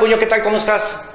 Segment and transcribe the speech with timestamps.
[0.00, 0.42] Puño, ¿qué tal?
[0.42, 1.10] ¿Cómo estás?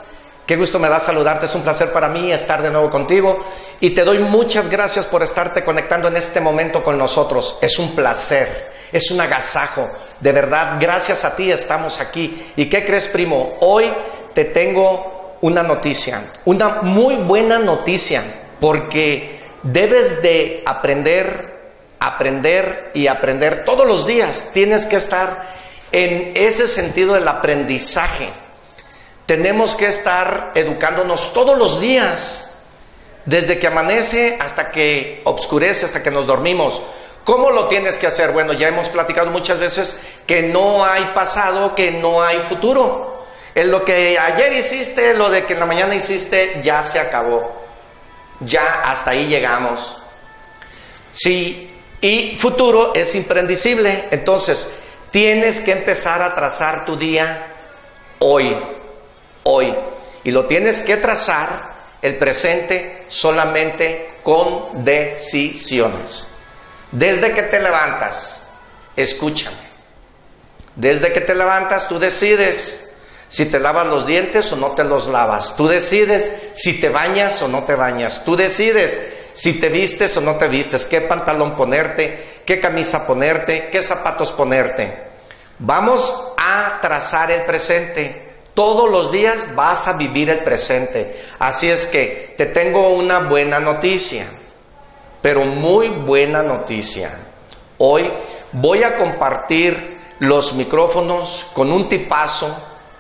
[0.46, 3.44] Qué gusto me da saludarte, es un placer para mí estar de nuevo contigo
[3.80, 7.58] y te doy muchas gracias por estarte conectando en este momento con nosotros.
[7.64, 9.90] Es un placer, es un agasajo,
[10.20, 12.46] de verdad, gracias a ti estamos aquí.
[12.56, 13.58] ¿Y qué crees, primo?
[13.62, 13.92] Hoy
[14.36, 18.22] te tengo una noticia, una muy buena noticia,
[18.60, 21.60] porque debes de aprender,
[22.00, 24.52] aprender y aprender todos los días.
[24.54, 25.42] Tienes que estar
[25.92, 28.45] en ese sentido del aprendizaje
[29.26, 32.58] tenemos que estar educándonos todos los días,
[33.26, 36.82] desde que amanece hasta que obscurece, hasta que nos dormimos.
[37.24, 38.32] ¿Cómo lo tienes que hacer?
[38.32, 43.26] Bueno, ya hemos platicado muchas veces que no hay pasado, que no hay futuro.
[43.56, 47.64] En lo que ayer hiciste, lo de que en la mañana hiciste, ya se acabó.
[48.42, 50.04] Ya hasta ahí llegamos.
[51.12, 54.08] Sí, y futuro es imprendicible.
[54.12, 54.76] Entonces,
[55.10, 57.48] tienes que empezar a trazar tu día
[58.20, 58.56] hoy
[59.48, 59.74] hoy.
[60.24, 66.38] Y lo tienes que trazar el presente solamente con decisiones.
[66.92, 68.52] Desde que te levantas,
[68.96, 69.66] escúchame.
[70.76, 72.96] Desde que te levantas, tú decides
[73.30, 75.56] si te lavas los dientes o no te los lavas.
[75.56, 78.24] Tú decides si te bañas o no te bañas.
[78.26, 79.00] Tú decides
[79.34, 84.32] si te vistes o no te vistes, qué pantalón ponerte, qué camisa ponerte, qué zapatos
[84.32, 85.04] ponerte.
[85.60, 88.25] Vamos a trazar el presente.
[88.56, 91.22] Todos los días vas a vivir el presente.
[91.40, 94.26] Así es que te tengo una buena noticia,
[95.22, 97.12] pero muy buena noticia.
[97.78, 98.10] Hoy
[98.54, 102.48] voy a compartir los micrófonos con un tipazo,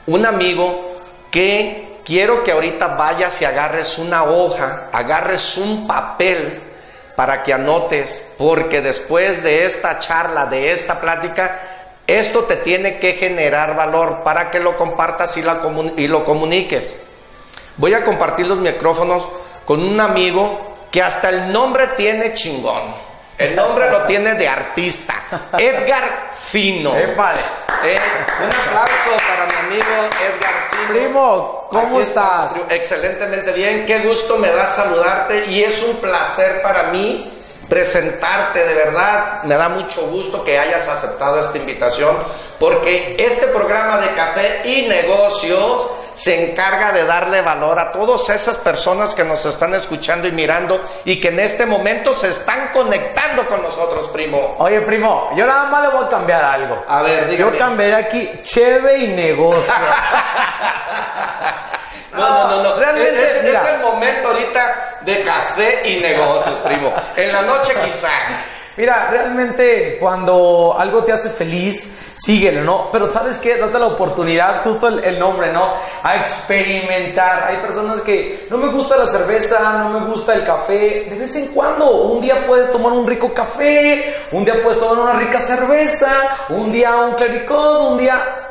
[0.07, 0.91] un amigo
[1.31, 6.61] que quiero que ahorita vayas y agarres una hoja, agarres un papel
[7.15, 11.61] para que anotes, porque después de esta charla, de esta plática,
[12.07, 15.41] esto te tiene que generar valor para que lo compartas y,
[16.07, 17.07] lo comuniques.
[17.77, 19.27] Voy a compartir los micrófonos
[19.65, 22.95] con un amigo que hasta el nombre tiene chingón.
[23.37, 25.15] El nombre lo tiene de artista.
[25.57, 26.03] Edgar
[26.37, 26.95] Fino.
[26.95, 27.41] Eh, vale.
[28.39, 30.87] un aplauso para mi amigo Edgar Fino.
[30.87, 32.61] Primo, ¿cómo estás?
[32.69, 33.85] excelentemente bien.
[33.85, 37.31] Qué gusto me da saludarte y es un placer para mí
[37.67, 39.43] presentarte de verdad.
[39.43, 42.15] Me da mucho gusto que hayas aceptado esta invitación
[42.59, 48.55] porque este programa de café y negocios se encarga de darle valor a todas esas
[48.57, 53.45] personas que nos están escuchando y mirando y que en este momento se están conectando
[53.45, 54.55] con nosotros, primo.
[54.59, 56.85] Oye, primo, yo nada más le voy a cambiar algo.
[56.87, 57.51] A ver, dígame.
[57.51, 59.75] Yo cambiaré aquí cheve y negocios.
[62.15, 62.75] No, no, no, no.
[62.77, 66.93] Realmente es, el momento ahorita de café y negocios, primo.
[67.15, 68.09] En la noche quizá.
[68.77, 72.89] Mira, realmente cuando algo te hace feliz, síguelo, ¿no?
[72.91, 73.55] Pero ¿sabes qué?
[73.55, 75.65] Date la oportunidad, justo el, nombre, ¿no?
[76.03, 77.45] A experimentar.
[77.47, 81.07] Hay personas que no me gusta la cerveza, no me gusta el café.
[81.09, 84.97] De vez en cuando, un día puedes tomar un rico café, un día puedes tomar
[84.97, 86.11] una rica cerveza,
[86.49, 88.44] un día un clericot, un día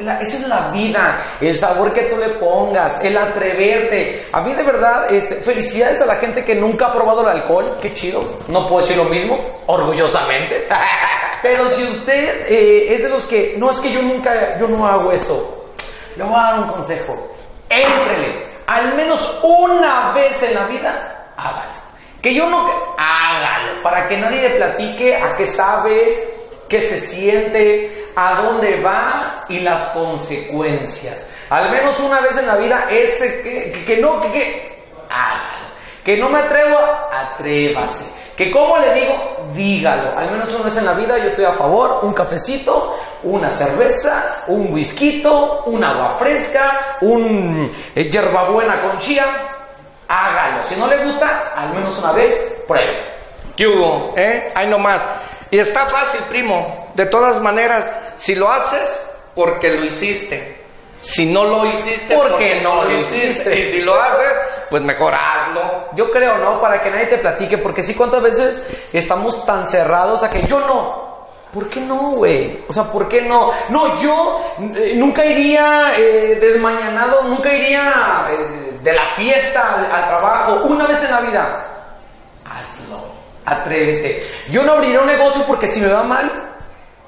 [0.00, 4.28] esa es la vida, el sabor que tú le pongas, el atreverte.
[4.32, 7.78] A mí de verdad, este, felicidades a la gente que nunca ha probado el alcohol,
[7.80, 8.40] qué chido.
[8.48, 10.66] No puedo decir lo mismo, orgullosamente.
[11.42, 14.86] Pero si usted eh, es de los que, no es que yo nunca, yo no
[14.86, 15.72] hago eso,
[16.16, 17.34] le voy a dar un consejo.
[17.68, 21.80] Éntrele, al menos una vez en la vida, hágalo.
[22.20, 26.34] Que yo no, hágalo, para que nadie le platique a qué sabe,
[26.68, 31.32] qué se siente, a dónde va y las consecuencias.
[31.50, 34.78] Al menos una vez en la vida, ese que, que, no, que, que,
[36.04, 36.78] que no me atrevo,
[37.12, 38.20] atrévase.
[38.36, 40.18] Que como le digo, dígalo.
[40.18, 42.00] Al menos una vez en la vida yo estoy a favor.
[42.02, 45.22] Un cafecito, una cerveza, un whisky,
[45.66, 49.26] un agua fresca, un eh, hierbabuena con chía.
[50.08, 50.64] Hágalo.
[50.64, 53.10] Si no le gusta, al menos una vez, pruebe.
[53.54, 54.14] ¿Qué hubo?
[54.16, 54.50] ¿Eh?
[54.54, 55.02] Ahí nomás.
[55.50, 56.90] Y está fácil, primo.
[56.94, 60.60] De todas maneras, si lo haces, porque lo hiciste.
[61.00, 63.58] Si no lo hiciste, porque, no lo hiciste.
[63.58, 64.32] Y si lo haces,
[64.68, 65.88] pues mejor hazlo.
[65.92, 66.60] Yo creo, ¿no?
[66.60, 70.60] Para que nadie te platique, porque sí, ¿cuántas veces estamos tan cerrados a que yo
[70.60, 71.10] no?
[71.52, 72.64] ¿Por qué no, güey?
[72.68, 73.50] O sea, ¿por qué no?
[73.70, 74.40] No, yo
[74.76, 81.02] eh, nunca iría eh, desmañanado, nunca iría eh, de la fiesta al trabajo, una vez
[81.02, 81.66] en la vida.
[82.44, 83.09] Hazlo.
[83.44, 84.24] Atrévete.
[84.50, 86.58] Yo no abriré un negocio porque si me va mal,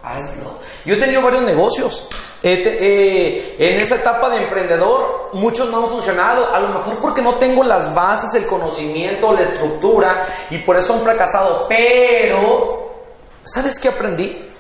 [0.02, 0.60] hazlo.
[0.84, 2.08] Yo he tenido varios negocios.
[2.44, 6.52] Eh, en esa etapa de emprendedor, muchos no han funcionado.
[6.52, 10.94] A lo mejor porque no tengo las bases, el conocimiento, la estructura y por eso
[10.94, 11.66] han fracasado.
[11.68, 12.92] Pero,
[13.44, 14.50] ¿sabes qué aprendí?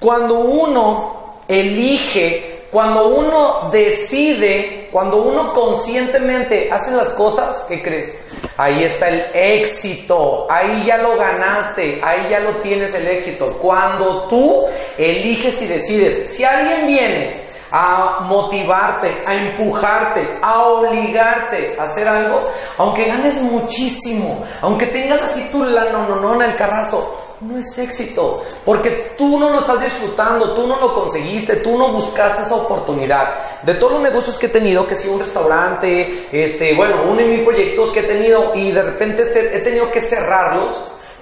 [0.00, 8.24] Cuando uno elige cuando uno decide, cuando uno conscientemente hace las cosas, ¿qué crees?
[8.58, 13.56] Ahí está el éxito, ahí ya lo ganaste, ahí ya lo tienes el éxito.
[13.58, 14.66] Cuando tú
[14.98, 22.48] eliges y decides, si alguien viene a motivarte, a empujarte, a obligarte a hacer algo,
[22.78, 27.56] aunque ganes muchísimo, aunque tengas así tu la no, no, no en el carrazo, no
[27.56, 32.42] es éxito, porque tú no lo estás disfrutando, tú no lo conseguiste, tú no buscaste
[32.42, 33.28] esa oportunidad.
[33.62, 37.24] De todos los negocios que he tenido, que sea un restaurante, este, bueno, uno de
[37.24, 40.72] mil proyectos que he tenido y de repente este, he tenido que cerrarlos,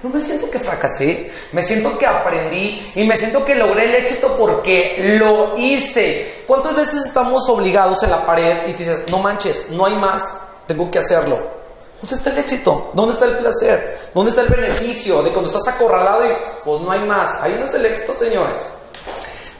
[0.01, 3.95] no me siento que fracasé, me siento que aprendí y me siento que logré el
[3.95, 6.43] éxito porque lo hice.
[6.47, 10.33] ¿Cuántas veces estamos obligados en la pared y dices, no manches, no hay más,
[10.67, 11.56] tengo que hacerlo?
[12.01, 12.91] ¿Dónde está el éxito?
[12.93, 14.11] ¿Dónde está el placer?
[14.13, 16.33] ¿Dónde está el beneficio de cuando estás acorralado y
[16.63, 17.39] pues no hay más?
[17.41, 18.67] Ahí no es el éxito, señores.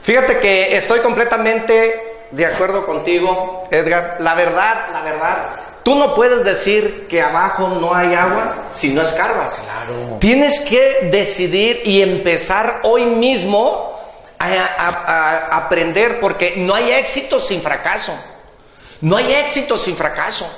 [0.02, 4.16] Fíjate que estoy completamente de acuerdo contigo, Edgar.
[4.20, 5.36] La verdad, la verdad,
[5.82, 9.60] tú no puedes decir que abajo no hay agua si no escarbas.
[9.64, 10.18] Claro.
[10.20, 13.98] Tienes que decidir y empezar hoy mismo
[14.38, 18.16] a, a aprender porque no hay éxito sin fracaso.
[19.00, 20.48] No hay éxito sin fracaso.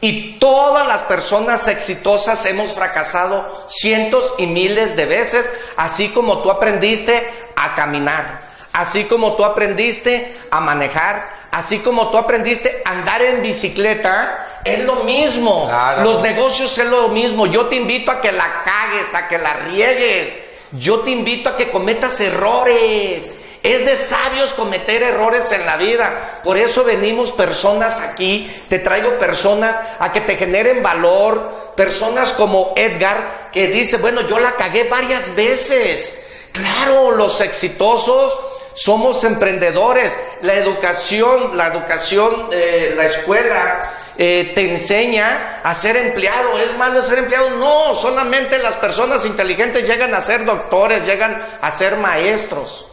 [0.00, 6.50] Y todas las personas exitosas hemos fracasado cientos y miles de veces, así como tú
[6.50, 13.20] aprendiste a caminar, así como tú aprendiste a manejar, así como tú aprendiste a andar
[13.20, 15.70] en bicicleta, es lo mismo.
[16.02, 17.46] Los negocios es lo mismo.
[17.46, 20.34] Yo te invito a que la cagues, a que la riegues.
[20.72, 23.39] Yo te invito a que cometas errores.
[23.62, 26.40] Es de sabios cometer errores en la vida.
[26.42, 32.72] Por eso venimos personas aquí, te traigo personas a que te generen valor, personas como
[32.74, 36.26] Edgar que dice, bueno, yo la cagué varias veces.
[36.52, 38.32] Claro, los exitosos
[38.74, 40.16] somos emprendedores.
[40.42, 46.58] La educación, la educación, eh, la escuela eh, te enseña a ser empleado.
[46.58, 47.50] ¿Es malo ser empleado?
[47.50, 52.89] No, solamente las personas inteligentes llegan a ser doctores, llegan a ser maestros.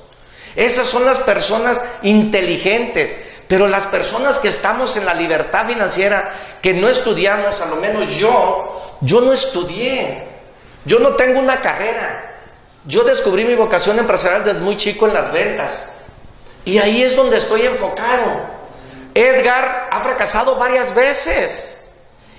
[0.57, 3.25] Esas son las personas inteligentes.
[3.47, 6.31] Pero las personas que estamos en la libertad financiera,
[6.61, 10.25] que no estudiamos, a lo menos yo, yo no estudié.
[10.83, 12.33] Yo no tengo una carrera.
[12.85, 15.89] Yo descubrí mi vocación empresarial desde muy chico en las ventas.
[16.65, 18.41] Y ahí es donde estoy enfocado.
[19.13, 21.91] Edgar ha fracasado varias veces.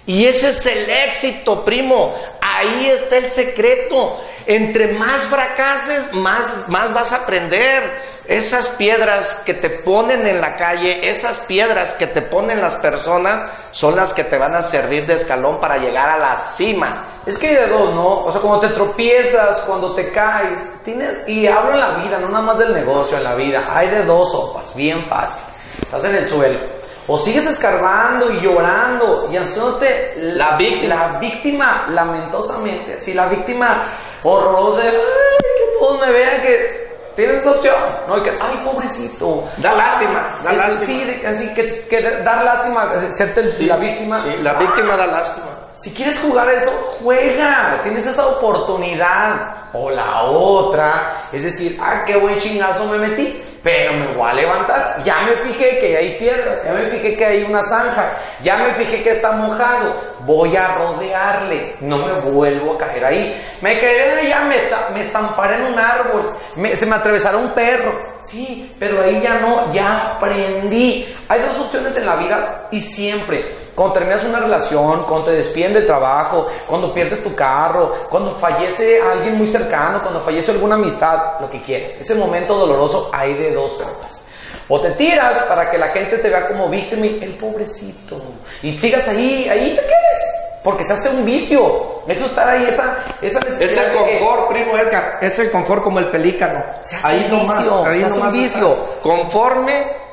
[0.06, 2.14] Y ese es el éxito, primo.
[2.58, 4.20] Ahí está el secreto.
[4.46, 8.18] Entre más fracases, más, más vas a aprender.
[8.26, 13.42] Esas piedras que te ponen en la calle, esas piedras que te ponen las personas,
[13.70, 17.22] son las que te van a servir de escalón para llegar a la cima.
[17.24, 18.24] Es que hay de dos, ¿no?
[18.24, 22.28] O sea, cuando te tropiezas, cuando te caes, tienes, y hablo en la vida, no
[22.28, 25.46] nada más del negocio, en la vida, hay de dos sopas, bien fácil.
[25.80, 26.77] Estás en el suelo.
[27.10, 33.82] O sigues escarbando y llorando y haciéndote la víctima, la víctima lamentosamente, si la víctima
[34.22, 36.88] horrorosa, ay, que todos me vean que
[37.18, 37.74] Tienes esa opción.
[38.06, 39.48] No que, ay, pobrecito.
[39.56, 40.38] Da lástima.
[40.40, 40.84] Da lástima.
[40.84, 44.22] Sí, así que, que, dar lástima, serte la víctima.
[44.22, 45.48] Sí, la víctima da lástima.
[45.74, 46.70] Si quieres jugar eso,
[47.02, 47.80] juega.
[47.82, 49.66] Tienes esa oportunidad.
[49.72, 54.34] O la otra, es decir, ah, qué buen chingazo me metí pero me voy a
[54.34, 55.02] levantar.
[55.04, 58.70] Ya me fijé que hay piedras, ya me fijé que hay una zanja, ya me
[58.70, 59.94] fijé que está mojado.
[60.20, 63.42] Voy a rodearle, no me vuelvo a caer ahí.
[63.60, 64.56] Me caeré, ya me,
[64.94, 66.34] me estamparé en un árbol,
[66.74, 68.18] se me atravesará un perro.
[68.20, 71.06] Sí, pero ahí ya no, ya aprendí.
[71.28, 73.68] Hay dos opciones en la vida y siempre.
[73.74, 79.00] Cuando terminas una relación, cuando te despiden del trabajo, cuando pierdes tu carro, cuando fallece
[79.00, 81.96] alguien muy cercano, cuando fallece alguna amistad, lo que quieras.
[82.00, 84.28] Ese momento doloroso hay de dos formas.
[84.68, 88.20] O te tiras para que la gente te vea como víctima y el pobrecito.
[88.62, 90.34] Y sigas ahí, ahí te quedes.
[90.64, 92.02] Porque se hace un vicio.
[92.06, 93.70] Eso estar ahí, esa, esa necesidad.
[93.70, 95.18] Es el confort, primo Edgar.
[95.22, 96.64] Es el confort como el pelícano.
[96.84, 97.84] Se hace ahí un vicio.
[97.84, 98.76] ahí se hace un vicio.
[99.02, 100.07] Conforme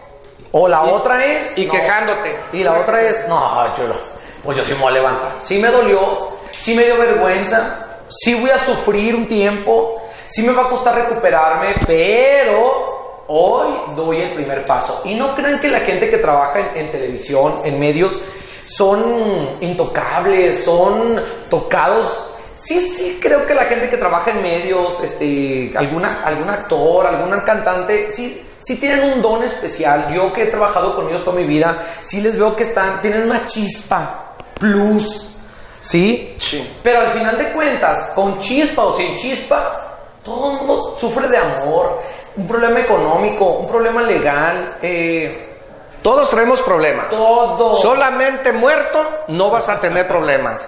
[0.51, 1.53] o la otra es...
[1.57, 2.35] Y quejándote.
[2.53, 3.95] Y la otra es, no, chulo,
[4.43, 5.31] pues yo sí me voy a levantar.
[5.43, 10.53] Sí me dolió, sí me dio vergüenza, sí voy a sufrir un tiempo, sí me
[10.53, 15.01] va a costar recuperarme, pero hoy doy el primer paso.
[15.05, 18.21] Y no crean que la gente que trabaja en, televisión, en medios,
[18.65, 25.73] son intocables, son tocados Sí, sí, creo que la gente que trabaja en medios, este,
[25.75, 30.13] alguna, algún actor, algún cantante, sí, si tienen un don especial.
[30.13, 33.23] Yo que he trabajado con ellos toda mi vida, sí les veo que están, tienen
[33.23, 35.35] una chispa plus,
[35.81, 36.35] ¿sí?
[36.39, 36.77] Sí.
[36.81, 41.37] Pero al final de cuentas, con chispa o sin chispa, todo el mundo sufre de
[41.37, 42.01] amor.
[42.37, 45.53] un problema económico, un problema legal, eh,
[46.01, 47.09] Todos traemos problemas.
[47.09, 47.77] todo.
[47.77, 50.61] Solamente muerto no vas a tener problemas.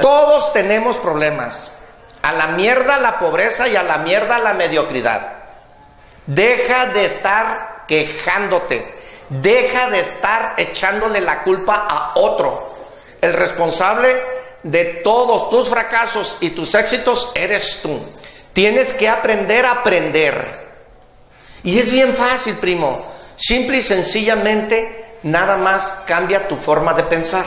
[0.00, 1.70] Todos tenemos problemas.
[2.22, 5.33] A la mierda la pobreza y a la mierda la mediocridad.
[6.26, 8.94] Deja de estar quejándote.
[9.28, 12.74] Deja de estar echándole la culpa a otro.
[13.20, 14.22] El responsable
[14.62, 17.98] de todos tus fracasos y tus éxitos eres tú.
[18.52, 20.64] Tienes que aprender a aprender.
[21.62, 23.06] Y es bien fácil, primo.
[23.36, 27.44] Simple y sencillamente, nada más cambia tu forma de pensar.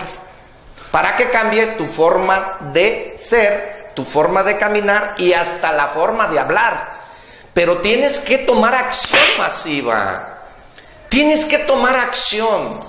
[0.92, 6.28] Para que cambie tu forma de ser, tu forma de caminar y hasta la forma
[6.28, 6.97] de hablar.
[7.58, 10.44] Pero tienes que tomar acción masiva.
[11.10, 12.82] Tienes que tomar acción.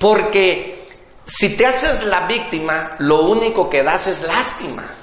[0.00, 0.88] Porque
[1.24, 4.84] si te haces la víctima, lo único que das es lástima.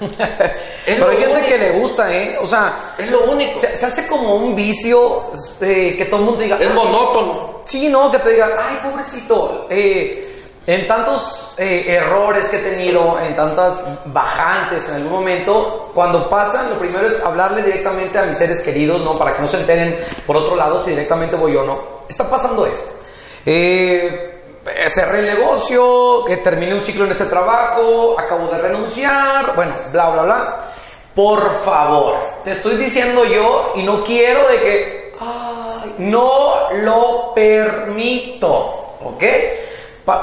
[0.86, 1.48] Es Pero hay gente único.
[1.48, 2.36] que le gusta, ¿eh?
[2.42, 3.58] O sea, Es lo único.
[3.58, 6.56] se, se hace como un vicio este, que todo el mundo diga.
[6.60, 7.62] Es "Ay, monótono.
[7.64, 9.66] Sí, no, que te digan, ay, pobrecito.
[9.70, 10.35] eh,
[10.66, 16.70] en tantos eh, errores que he tenido, en tantas bajantes en algún momento, cuando pasan,
[16.70, 19.16] lo primero es hablarle directamente a mis seres queridos, ¿no?
[19.16, 21.80] Para que no se enteren por otro lado si directamente voy yo, ¿no?
[22.08, 22.98] Está pasando esto.
[23.44, 24.42] Eh,
[24.88, 30.10] cerré el negocio, que terminé un ciclo en ese trabajo, acabo de renunciar, bueno, bla,
[30.10, 30.72] bla, bla.
[31.14, 35.06] Por favor, te estoy diciendo yo y no quiero de que,
[35.98, 39.22] no lo permito, ¿ok?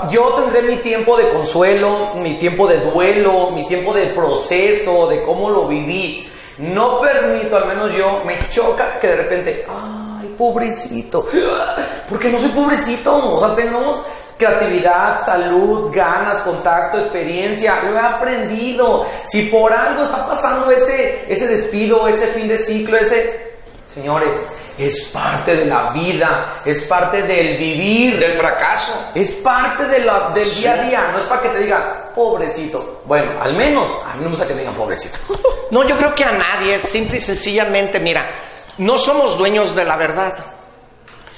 [0.09, 5.21] Yo tendré mi tiempo de consuelo, mi tiempo de duelo, mi tiempo de proceso, de
[5.21, 6.29] cómo lo viví.
[6.57, 11.25] No permito, al menos yo, me choca que de repente, ay, pobrecito.
[12.09, 14.05] Porque no soy pobrecito, o sea, tenemos
[14.37, 19.05] creatividad, salud, ganas, contacto, experiencia, lo he aprendido.
[19.23, 23.51] Si por algo está pasando ese, ese despido, ese fin de ciclo, ese...
[23.93, 24.43] Señores,
[24.77, 28.19] es parte de la vida, es parte del vivir.
[28.19, 29.11] Del fracaso.
[29.15, 30.61] Es parte de la, del Sí.
[30.61, 31.83] día a día, no es para que te digan,
[32.15, 33.01] pobrecito.
[33.05, 35.19] Bueno, al menos, a mí no me gusta que me digan pobrecito.
[35.71, 38.29] No, yo creo que a nadie, simple y sencillamente, mira,
[38.77, 40.35] no somos dueños de la verdad.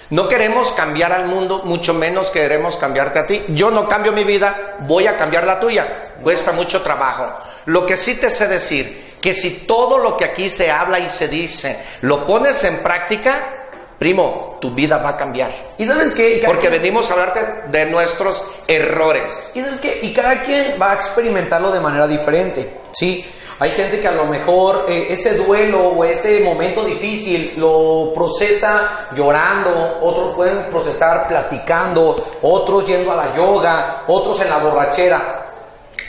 [0.09, 3.43] No queremos cambiar al mundo, mucho menos queremos cambiarte a ti.
[3.49, 6.11] Yo no cambio mi vida, voy a cambiar la tuya.
[6.21, 7.27] Cuesta mucho trabajo.
[7.65, 11.09] Lo que sí te sé decir, que si todo lo que aquí se habla y
[11.09, 13.63] se dice lo pones en práctica,
[13.97, 15.49] primo, tu vida va a cambiar.
[15.79, 16.35] ¿Y sabes qué?
[16.37, 17.39] Y Porque quien- venimos a hablarte
[17.69, 19.51] de nuestros errores.
[19.55, 19.99] Y sabes qué?
[20.03, 23.25] Y cada quien va a experimentarlo de manera diferente, ¿sí?
[23.57, 29.07] Hay gente que a lo mejor eh, ese duelo o ese momento difícil lo procesa
[29.15, 35.53] llorando, otros pueden procesar platicando, otros yendo a la yoga, otros en la borrachera.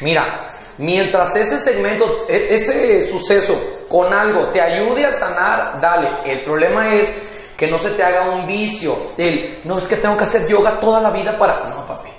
[0.01, 6.09] Mira, mientras ese segmento, e- ese suceso con algo te ayude a sanar, dale.
[6.25, 7.13] El problema es
[7.57, 8.97] que no se te haga un vicio.
[9.17, 11.65] El, no, es que tengo que hacer yoga toda la vida para...
[11.71, 12.11] No, papi.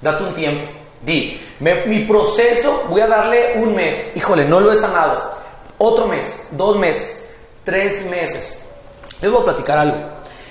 [0.00, 0.70] Date un tiempo.
[1.02, 4.12] Di, me- mi proceso voy a darle un mes.
[4.16, 5.38] Híjole, no lo he sanado.
[5.78, 7.24] Otro mes, dos meses,
[7.64, 8.58] tres meses.
[9.22, 9.98] Les voy a platicar algo.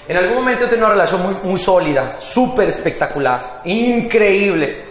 [0.08, 4.88] En algún momento he tenido una relación muy, muy sólida, súper espectacular, increíble.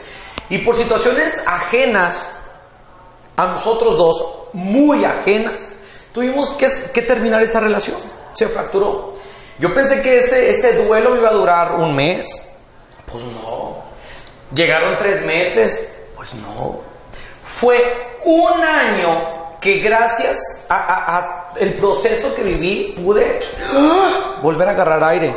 [0.48, 2.37] Y por situaciones ajenas
[3.38, 5.74] a nosotros dos, muy ajenas,
[6.12, 7.96] tuvimos que, que terminar esa relación.
[8.34, 9.14] Se fracturó.
[9.60, 12.26] Yo pensé que ese, duelo iba a durar un mes.
[13.10, 13.76] Pues no.
[14.52, 15.94] Llegaron tres meses.
[16.16, 16.80] Pues no.
[17.44, 23.40] Fue un año que gracias a el proceso que viví pude
[23.72, 24.38] ¡ah!
[24.42, 25.34] volver a agarrar aire.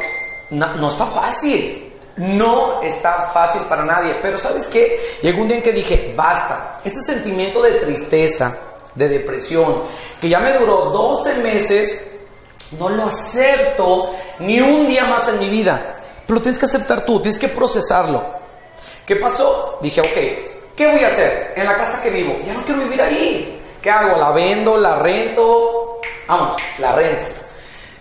[0.49, 1.90] No, no está fácil.
[2.17, 4.17] No está fácil para nadie.
[4.21, 4.99] Pero ¿sabes qué?
[5.21, 6.77] Llegó un día en que dije, basta.
[6.83, 8.57] Este sentimiento de tristeza,
[8.95, 9.83] de depresión,
[10.19, 12.11] que ya me duró 12 meses,
[12.77, 15.97] no lo acepto ni un día más en mi vida.
[16.25, 18.23] Pero lo tienes que aceptar tú, tienes que procesarlo.
[19.05, 19.79] ¿Qué pasó?
[19.81, 22.39] Dije, ok, ¿qué voy a hacer en la casa que vivo?
[22.45, 23.61] Ya no quiero vivir ahí.
[23.81, 24.17] ¿Qué hago?
[24.17, 24.77] ¿La vendo?
[24.77, 25.99] ¿La rento?
[26.27, 27.40] Vamos, la rento.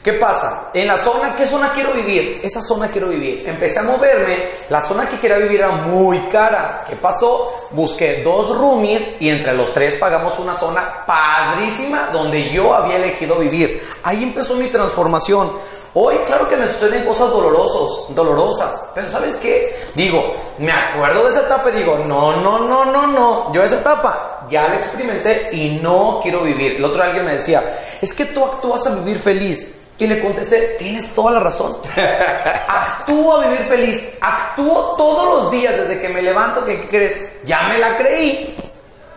[0.03, 0.71] ¿Qué pasa?
[0.73, 2.41] En la zona, ¿qué zona quiero vivir?
[2.43, 3.47] Esa zona quiero vivir.
[3.47, 6.85] Empecé a moverme, la zona que quería vivir era muy cara.
[6.89, 7.67] ¿Qué pasó?
[7.73, 13.37] Busqué dos roomies y entre los tres pagamos una zona padrísima donde yo había elegido
[13.37, 13.83] vivir.
[14.03, 15.53] Ahí empezó mi transformación.
[15.93, 19.77] Hoy, claro que me suceden cosas dolorosos, dolorosas, pero ¿sabes qué?
[19.95, 23.81] Digo, me acuerdo de esa etapa y digo, no, no, no, no, no, yo esa
[23.81, 26.77] etapa ya la experimenté y no quiero vivir.
[26.77, 29.80] El otro alguien me decía, es que tú actúas a vivir feliz.
[30.01, 31.77] Y le contesté, tienes toda la razón.
[31.95, 37.29] Actúo a vivir feliz, actúo todos los días desde que me levanto, que ¿qué crees?
[37.45, 38.57] Ya me la creí.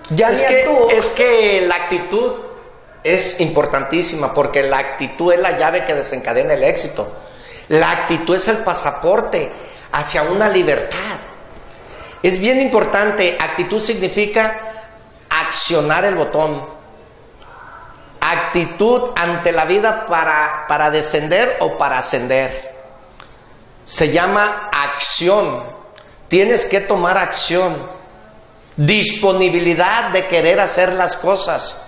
[0.10, 0.90] Ya Es ni que, actúo.
[0.90, 2.34] es que la actitud
[3.02, 7.10] es importantísima porque la actitud es la llave que desencadena el éxito.
[7.70, 9.50] La actitud es el pasaporte
[9.94, 10.98] hacia una libertad.
[12.22, 14.60] Es bien importante, actitud significa
[15.30, 16.66] accionar el botón.
[18.26, 22.74] Actitud ante la vida para, para descender o para ascender.
[23.84, 25.62] Se llama acción.
[26.30, 27.76] Tienes que tomar acción.
[28.78, 31.86] Disponibilidad de querer hacer las cosas.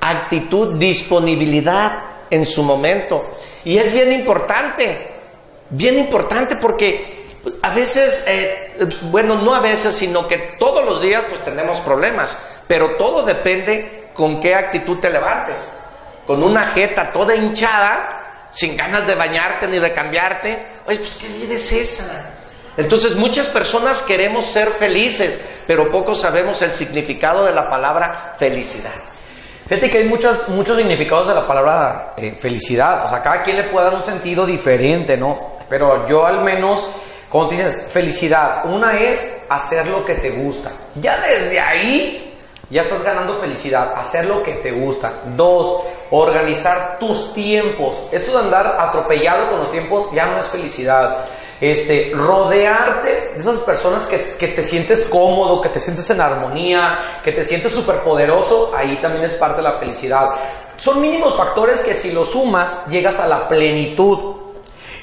[0.00, 3.36] Actitud, disponibilidad en su momento.
[3.62, 5.08] Y es bien importante,
[5.68, 7.20] bien importante porque
[7.60, 12.38] a veces, eh, bueno, no a veces, sino que todos los días pues tenemos problemas,
[12.66, 15.78] pero todo depende con qué actitud te levantes.
[16.26, 21.28] Con una jeta toda hinchada, sin ganas de bañarte ni de cambiarte, oye, pues qué
[21.28, 22.32] vida es esa.
[22.76, 28.92] Entonces muchas personas queremos ser felices, pero poco sabemos el significado de la palabra felicidad.
[29.68, 33.04] Fíjate que hay muchos, muchos significados de la palabra eh, felicidad.
[33.04, 35.58] O sea, cada quien le puede dar un sentido diferente, ¿no?
[35.68, 36.90] Pero yo al menos,
[37.28, 38.64] como te dices, felicidad.
[38.66, 40.72] Una es hacer lo que te gusta.
[40.96, 42.29] Ya desde ahí,
[42.70, 43.92] ya estás ganando felicidad.
[43.96, 45.12] Hacer lo que te gusta.
[45.36, 48.08] Dos, organizar tus tiempos.
[48.12, 51.26] Eso de andar atropellado con los tiempos ya no es felicidad
[51.60, 57.20] este, rodearte de esas personas que, que, te sientes cómodo, que te sientes en armonía,
[57.22, 60.30] que te sientes súper poderoso, ahí también es parte de la felicidad.
[60.76, 64.36] Son mínimos factores que si los sumas llegas a la plenitud.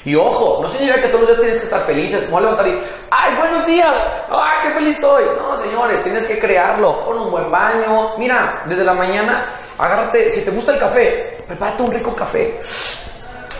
[0.08, 2.80] Y ojo, no significa que todos los días tienes que estar felices, no levantar y,
[3.10, 4.10] ¡ay, buenos días!
[4.30, 5.24] ¡ay, qué feliz soy!
[5.36, 8.16] No, señores, tienes que crearlo con un buen baño.
[8.16, 12.58] Mira, desde la mañana, agárrate, si te gusta el café, prepárate un rico café.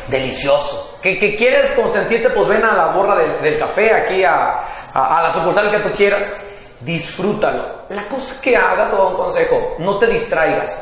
[0.08, 4.64] Delicioso que, quieres consentirte, pues ven a la borra del, café, aquí a,
[4.94, 6.32] la sucursal que tú quieras.
[6.80, 7.82] Disfrútalo.
[7.90, 10.78] La cosa que hagas, te voy a un consejo, no te distraigas.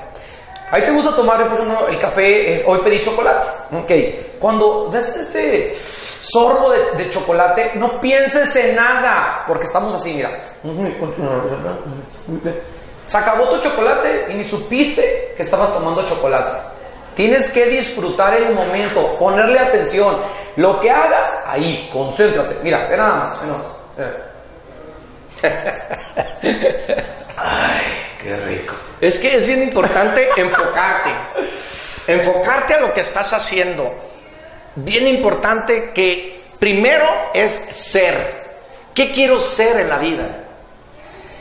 [0.70, 3.46] Ahí te gusta tomar, por ejemplo, el café, hoy pedí chocolate.
[3.72, 3.92] Ok,
[4.40, 10.40] cuando des este sorbo de, chocolate, no pienses en nada, porque estamos así, mira.
[13.06, 16.54] Se acabó tu chocolate y ni supiste que estabas tomando chocolate.
[17.14, 20.16] Tienes que disfrutar el momento, ponerle atención.
[20.56, 22.56] Lo que hagas, ahí, concéntrate.
[22.62, 23.72] Mira, ve nada más, ve nada más.
[27.36, 27.84] Ay,
[28.26, 28.74] qué rico.
[29.00, 31.10] Es que es bien importante enfocarte.
[32.08, 33.94] Enfocarte a lo que estás haciendo.
[34.74, 38.46] Bien importante que primero es ser.
[38.94, 40.42] ¿Qué quiero ser en la vida?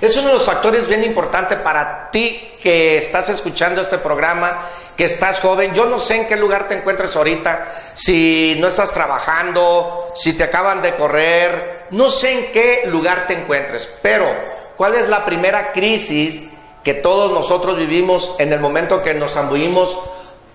[0.01, 5.05] Es uno de los factores bien importantes para ti que estás escuchando este programa, que
[5.05, 5.73] estás joven.
[5.73, 10.43] Yo no sé en qué lugar te encuentres ahorita, si no estás trabajando, si te
[10.43, 14.27] acaban de correr, no sé en qué lugar te encuentres, pero
[14.75, 16.49] ¿cuál es la primera crisis
[16.85, 19.99] que todos nosotros vivimos en el momento que nos ambullimos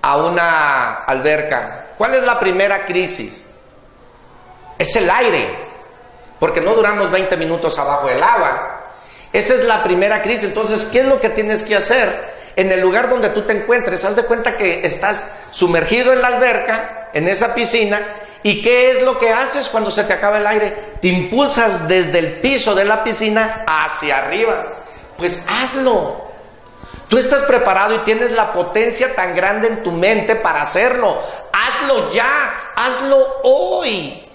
[0.00, 1.88] a una alberca?
[1.98, 3.52] ¿Cuál es la primera crisis?
[4.78, 5.58] Es el aire,
[6.38, 8.80] porque no duramos 20 minutos abajo del agua.
[9.32, 10.44] Esa es la primera crisis.
[10.44, 12.30] Entonces, ¿qué es lo que tienes que hacer?
[12.54, 16.28] En el lugar donde tú te encuentres, haz de cuenta que estás sumergido en la
[16.28, 18.00] alberca, en esa piscina,
[18.44, 20.76] ¿y qué es lo que haces cuando se te acaba el aire?
[21.02, 24.76] Te impulsas desde el piso de la piscina hacia arriba.
[25.20, 26.28] Pues hazlo.
[27.08, 31.16] Tú estás preparado y tienes la potencia tan grande en tu mente para hacerlo.
[31.52, 34.26] Hazlo ya, hazlo hoy.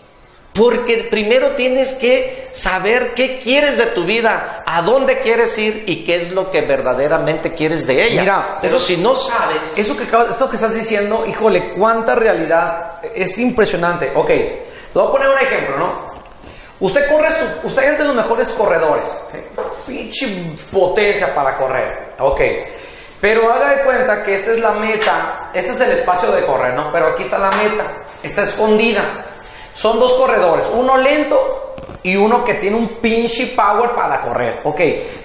[0.54, 6.06] Porque primero tienes que saber qué quieres de tu vida, a dónde quieres ir y
[6.06, 8.22] qué es lo que verdaderamente quieres de ella.
[8.22, 9.78] Mira, eso si no sabes.
[9.78, 14.12] Eso que esto que estás diciendo, híjole, cuánta realidad es impresionante.
[14.16, 16.15] Ok, te voy a poner un ejemplo, ¿no?
[16.86, 19.06] Usted corre, su, usted es de los mejores corredores.
[19.88, 20.28] Pinche
[20.72, 22.14] potencia para correr.
[22.20, 22.40] Ok.
[23.20, 26.76] Pero haga de cuenta que esta es la meta, este es el espacio de correr,
[26.76, 26.92] ¿no?
[26.92, 27.86] Pero aquí está la meta,
[28.22, 29.26] está escondida.
[29.74, 34.60] Son dos corredores, uno lento y uno que tiene un pinche power para correr.
[34.64, 34.82] Ok,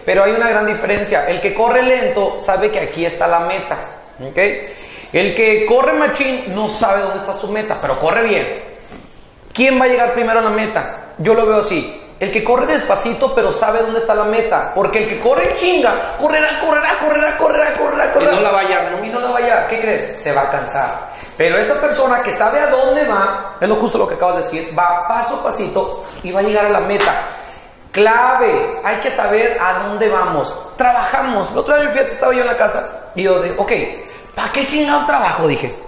[0.07, 1.29] pero hay una gran diferencia.
[1.29, 3.77] El que corre lento sabe que aquí está la meta.
[4.27, 4.38] Ok,
[5.12, 8.69] el que corre machín no sabe dónde está su meta, pero corre bien.
[9.61, 11.12] ¿Quién va a llegar primero a la meta?
[11.18, 12.03] Yo lo veo así.
[12.18, 14.73] El que corre despacito, pero sabe dónde está la meta.
[14.75, 18.33] Porque el que corre chinga, correrá, correrá, correrá, correrá, correrá, correrá.
[18.33, 19.05] Y no la vaya, ¿no?
[19.05, 19.66] Y no la vaya.
[19.68, 20.18] ¿Qué crees?
[20.18, 21.11] Se va a cansar.
[21.37, 24.42] Pero esa persona que sabe a dónde va, es lo justo lo que acabas de
[24.44, 27.27] decir, va paso a pasito y va a llegar a la meta.
[27.92, 30.70] Clave, hay que saber a dónde vamos.
[30.77, 31.53] Trabajamos.
[31.53, 33.73] La otra vez, fíjate, estaba yo en la casa y yo dije, ok,
[34.35, 35.46] ¿para qué chingados trabajo?
[35.46, 35.79] Dije,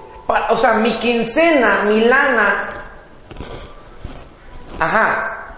[0.50, 2.81] o sea, mi quincena, mi lana.
[4.82, 5.54] Ajá.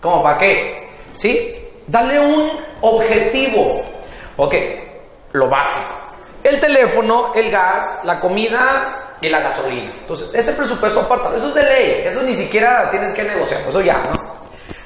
[0.00, 0.90] ¿Cómo para qué?
[1.14, 1.56] ¿Sí?
[1.86, 3.82] Dale un objetivo.
[4.36, 4.54] Ok,
[5.32, 6.02] lo básico
[6.42, 9.92] el teléfono, el gas, la comida y la gasolina.
[10.00, 13.80] Entonces, ese presupuesto apartado, eso es de ley, eso ni siquiera tienes que negociar, eso
[13.80, 14.32] ya, ¿no?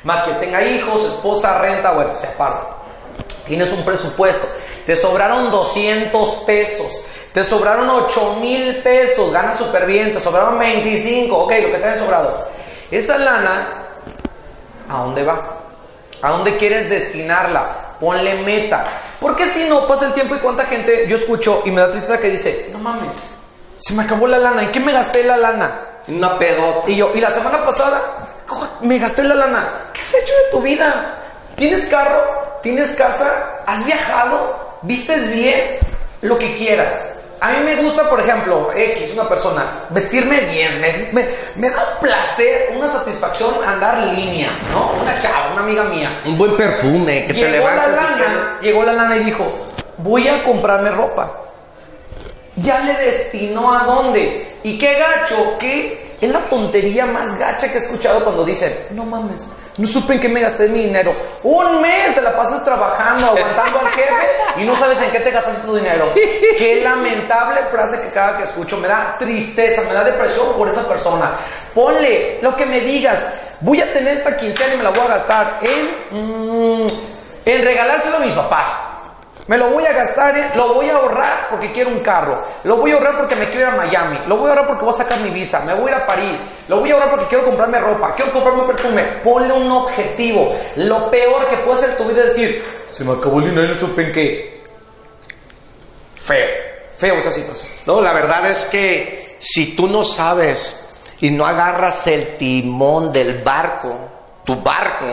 [0.05, 2.69] Más que tenga hijos, esposa, renta, bueno, se aparta.
[3.47, 4.47] Tienes un presupuesto,
[4.85, 7.03] te sobraron 200 pesos,
[7.33, 11.85] te sobraron 8 mil pesos, ganas súper bien, te sobraron 25, ok, lo que te
[11.87, 12.47] haya sobrado.
[12.91, 13.83] Esa lana,
[14.89, 15.57] ¿a dónde va?
[16.23, 17.97] ¿A dónde quieres destinarla?
[18.01, 18.85] Ponle meta.
[19.21, 22.21] Porque si no, pasa el tiempo y cuánta gente yo escucho y me da tristeza
[22.21, 23.17] que dice, no mames,
[23.79, 24.63] se me acabó la lana.
[24.63, 26.01] ¿En qué me gasté la lana?
[26.09, 26.91] Una pedota.
[26.91, 28.01] Y yo, y la semana pasada,
[28.83, 29.91] me gasté la lana.
[29.93, 31.19] ¿Qué has hecho de tu vida?
[31.57, 32.59] ¿Tienes carro?
[32.63, 33.63] ¿Tienes casa?
[33.67, 34.79] ¿Has viajado?
[34.83, 35.79] ¿Vistes bien?
[36.23, 37.16] Lo que quieras.
[37.41, 40.81] A mí me gusta, por ejemplo, X, una persona, vestirme bien.
[40.81, 44.93] Me, me, da placer, una satisfacción andar línea, ¿no?
[45.03, 46.23] Una chava, una amiga mía.
[46.25, 49.53] Un buen perfume, que llegó te la lana, Llegó la lana y dijo,
[49.99, 51.31] voy a comprarme ropa.
[52.57, 54.57] Ya le destinó a dónde.
[54.63, 59.05] Y qué gacho, qué es la tontería más gacha que he escuchado cuando dicen, no
[59.05, 61.15] mames, no supe en qué me gasté mi dinero.
[61.43, 64.27] Un mes te la pasas trabajando, aguantando al jefe
[64.57, 66.11] y no sabes en qué te gastaste tu dinero.
[66.15, 70.89] Qué lamentable frase que cada que escucho me da tristeza, me da depresión por esa
[70.89, 71.33] persona.
[71.75, 73.27] Ponle lo que me digas.
[73.61, 76.87] Voy a tener esta quincena y me la voy a gastar en, mm,
[77.45, 78.71] en regalárselo a mis papás.
[79.49, 80.51] Me lo voy a gastar, ¿eh?
[80.57, 82.43] lo voy a ahorrar porque quiero un carro.
[82.65, 84.19] Lo voy a ahorrar porque me quiero ir a Miami.
[84.27, 85.61] Lo voy a ahorrar porque voy a sacar mi visa.
[85.61, 86.41] Me voy a ir a París.
[86.67, 88.13] Lo voy a ahorrar porque quiero comprarme ropa.
[88.17, 89.03] Quiero comprarme un perfume.
[89.23, 90.53] Ponle un objetivo.
[90.77, 94.03] Lo peor que puede hacer tu vida es decir, se me acabó el dinero supe
[94.03, 94.65] en qué.
[96.25, 96.49] Feo.
[96.97, 97.71] Feo esa situación.
[97.87, 100.89] No, la verdad es que si tú no sabes
[101.21, 103.97] y no agarras el timón del barco,
[104.45, 105.07] tu barco,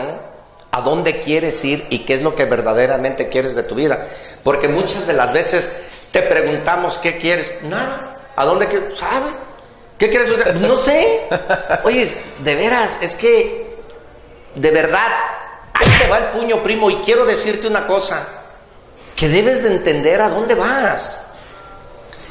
[0.74, 4.08] a dónde quieres ir y qué es lo que verdaderamente quieres de tu vida.
[4.42, 5.70] Porque muchas de las veces
[6.10, 7.62] te preguntamos qué quieres.
[7.62, 8.18] Nada.
[8.34, 8.98] ¿A dónde quieres?
[8.98, 9.30] ¿Sabe?
[9.96, 10.34] ¿Qué quieres?
[10.60, 11.28] No sé.
[11.84, 12.04] Oye,
[12.40, 13.76] de veras, es que,
[14.56, 15.06] de verdad,
[15.74, 18.26] ahí te va el puño, primo, y quiero decirte una cosa,
[19.14, 21.24] que debes de entender a dónde vas.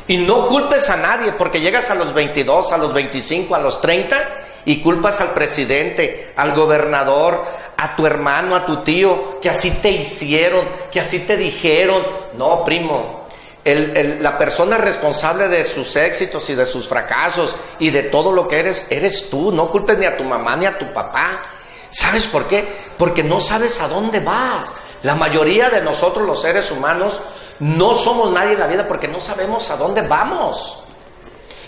[0.06, 3.80] Y no culpes a nadie porque llegas a los 22, a los 25, a los
[3.80, 4.22] 30
[4.66, 7.44] y culpas al presidente, al gobernador,
[7.78, 12.02] a tu hermano, a tu tío, que así te hicieron, que así te dijeron.
[12.38, 13.24] No, primo,
[13.66, 18.60] la persona responsable de sus éxitos y de sus fracasos y de todo lo que
[18.60, 19.52] eres, eres tú.
[19.52, 21.42] No culpes ni a tu mamá ni a tu papá.
[21.90, 22.66] ¿Sabes por qué?
[22.98, 24.74] Porque no sabes a dónde vas.
[25.04, 27.22] La mayoría de nosotros los seres humanos
[27.60, 30.83] no somos nadie en la vida porque no sabemos a dónde vamos.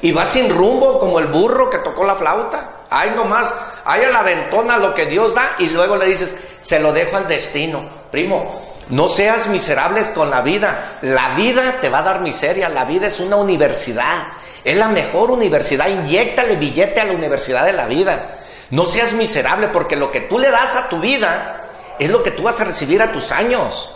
[0.05, 2.83] Y vas sin rumbo como el burro que tocó la flauta.
[2.91, 3.51] Ay, nomás,
[3.85, 7.17] hay a la ventona lo que Dios da y luego le dices, se lo dejo
[7.17, 7.89] al destino.
[8.11, 10.99] Primo, no seas miserables con la vida.
[11.01, 12.69] La vida te va a dar miseria.
[12.69, 14.27] La vida es una universidad.
[14.63, 15.87] Es la mejor universidad.
[15.87, 18.41] Inyéctale billete a la universidad de la vida.
[18.69, 21.65] No seas miserable porque lo que tú le das a tu vida
[21.97, 23.95] es lo que tú vas a recibir a tus años.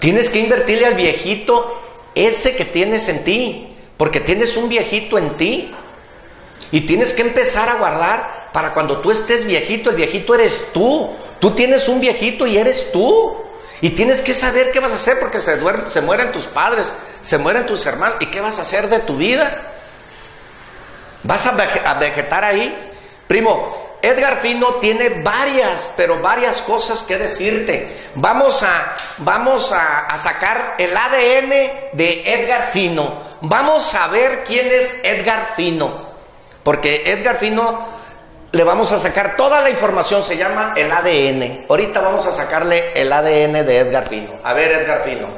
[0.00, 1.80] Tienes que invertirle al viejito
[2.16, 3.76] ese que tienes en ti.
[3.98, 5.74] Porque tienes un viejito en ti.
[6.70, 11.14] Y tienes que empezar a guardar para cuando tú estés viejito, el viejito eres tú.
[11.38, 13.44] Tú tienes un viejito y eres tú.
[13.80, 15.58] Y tienes que saber qué vas a hacer porque se,
[15.88, 18.16] se mueren tus padres, se mueren tus hermanos.
[18.20, 19.74] ¿Y qué vas a hacer de tu vida?
[21.22, 22.92] ¿Vas a, vegetar ahí?
[23.26, 28.10] Primo, Edgar Fino tiene varias, pero varias cosas que decirte.
[28.14, 31.50] Vamos a, vamos a, sacar el ADN
[31.92, 33.27] de Edgar Fino.
[33.40, 36.08] Vamos a ver quién es Edgar Fino.
[36.62, 37.86] Porque Edgar Fino
[38.50, 41.66] le vamos a sacar toda la información, se llama el ADN.
[41.68, 44.34] Ahorita vamos a sacarle el ADN de Edgar Fino.
[44.42, 45.28] A ver, Edgar Fino,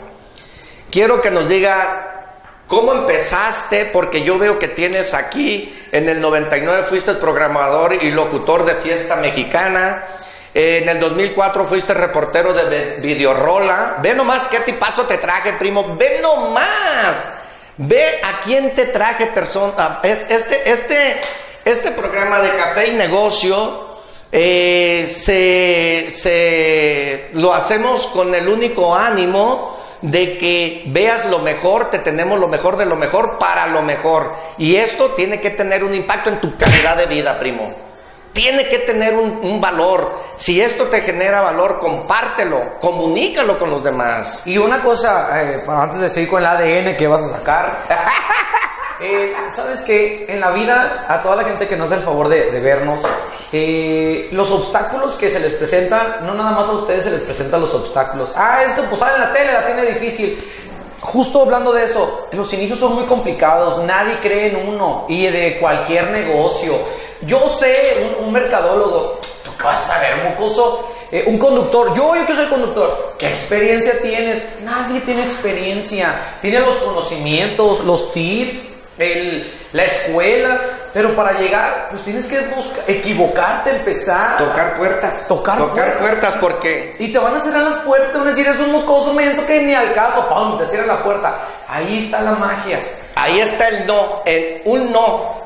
[0.90, 2.36] quiero que nos diga
[2.66, 8.64] cómo empezaste, porque yo veo que tienes aquí, en el 99 fuiste programador y locutor
[8.64, 10.04] de Fiesta Mexicana.
[10.52, 13.98] En el 2004 fuiste reportero de Videorola.
[14.00, 15.96] Ve nomás qué tipazo te traje, primo.
[15.96, 17.39] Ve nomás.
[17.76, 20.00] Ve a quién te traje persona.
[20.02, 21.20] Este, este,
[21.64, 23.88] este programa de café y negocio
[24.32, 31.98] eh, se, se, lo hacemos con el único ánimo de que veas lo mejor, te
[31.98, 34.34] tenemos lo mejor de lo mejor para lo mejor.
[34.58, 37.89] Y esto tiene que tener un impacto en tu calidad de vida, primo.
[38.32, 40.18] Tiene que tener un, valor.
[40.36, 44.46] Si esto te genera valor, compártelo, comunícalo con los demás.
[44.46, 47.86] Y una cosa, eh, antes de seguir con el ADN que vas a sacar,
[49.00, 52.28] eh, sabes que en la vida, a toda la gente que nos da el favor
[52.28, 53.02] de, vernos,
[53.50, 57.60] eh, los obstáculos que se les presentan, no nada más a ustedes se les presentan
[57.60, 58.32] los obstáculos.
[58.36, 60.69] Ah, esto pues sale en la tele, la tiene difícil.
[61.00, 65.58] Justo hablando de eso, los inicios son muy complicados, nadie cree en uno y de
[65.58, 66.74] cualquier negocio.
[67.22, 70.88] Yo sé, un, mercadólogo, ¿tú qué vas a saber, mocoso?
[71.12, 74.60] Eh, un conductor, yo, yo que soy conductor, ¿qué experiencia tienes?
[74.62, 78.69] Nadie tiene experiencia, tiene los conocimientos, los tips,
[79.00, 80.60] el, la escuela,
[80.92, 84.38] pero para llegar, pues tienes que buscar, equivocarte, empezar.
[84.38, 85.28] Tocar puertas.
[85.28, 86.36] Tocar, tocar puertas.
[86.36, 86.96] porque...
[86.98, 89.46] Y te van a cerrar las puertas, te van a decir, es un mocoso menso
[89.46, 90.58] que ni al caso, ¡pum!
[90.58, 91.44] Te cierran la puerta.
[91.68, 92.80] Ahí está la magia.
[93.14, 95.40] Ahí está el no, el, un no.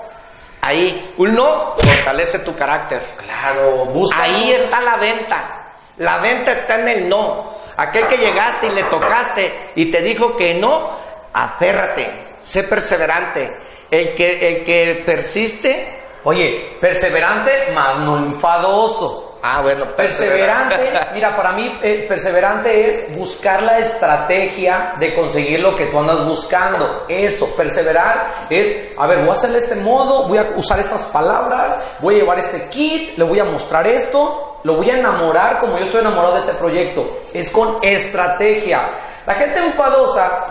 [0.63, 3.03] Ahí, un no fortalece tu carácter.
[3.17, 4.23] Claro, busca.
[4.23, 5.45] Ahí está la venta.
[5.99, 7.55] La venta está en el no.
[7.77, 10.91] Aquel que llegaste y le tocaste y te dijo que no,
[11.33, 13.57] aférrate sé perseverante.
[13.91, 16.03] El que, el que persiste.
[16.25, 19.25] Oye, perseverante, más no enfadoso.
[19.47, 20.91] Ah, bueno, perseverante.
[21.15, 26.25] mira, para mí, eh, perseverante es buscar la estrategia de conseguir lo que tú andas
[26.25, 27.05] buscando.
[27.11, 31.77] Eso, perseverar es, a ver, voy a hacerle este modo, voy a usar estas palabras,
[31.99, 35.77] voy a llevar este kit, le voy a mostrar esto, lo voy a enamorar como
[35.77, 37.25] yo estoy enamorado de este proyecto.
[37.35, 38.89] Es con estrategia.
[39.27, 40.47] La gente enfadosa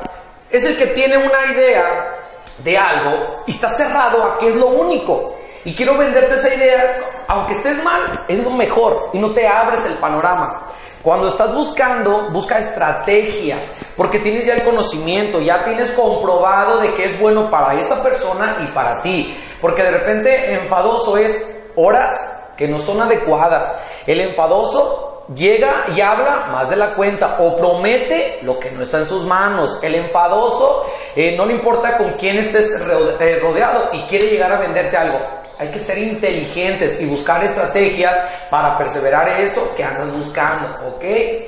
[0.58, 2.20] es el que tiene una idea
[2.60, 5.36] de algo y está cerrado a que es lo único.
[5.66, 9.86] Y quiero venderte esa idea, aunque estés mal, es lo mejor y no te abres
[9.86, 10.68] el panorama.
[11.02, 17.06] Cuando estás buscando, busca estrategias, porque tienes ya el conocimiento, ya tienes comprobado de que
[17.06, 19.38] es bueno para esa persona y para ti.
[19.60, 23.74] Porque de repente enfadoso es horas que no son adecuadas.
[24.06, 29.00] El enfadoso llega y habla más de la cuenta o promete lo que no está
[29.00, 29.80] en sus manos.
[29.82, 32.82] El enfadoso eh, no le importa con quién estés
[33.20, 35.22] eh, rodeado y quiere llegar a venderte algo.
[35.60, 38.18] Hay que ser inteligentes y buscar estrategias
[38.50, 41.04] para perseverar eso que andas buscando, ¿ok?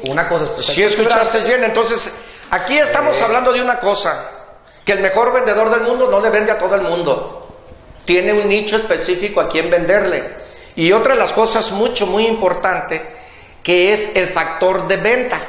[0.09, 0.65] Una cosa es...
[0.65, 2.13] si escuchaste bien, entonces
[2.51, 4.29] aquí estamos hablando de una cosa,
[4.85, 7.47] que el mejor vendedor del mundo no le vende a todo el mundo.
[8.05, 10.45] Tiene un nicho específico a quien venderle.
[10.75, 13.01] Y otra de las cosas mucho, muy importante
[13.65, 15.39] que es el factor de venta.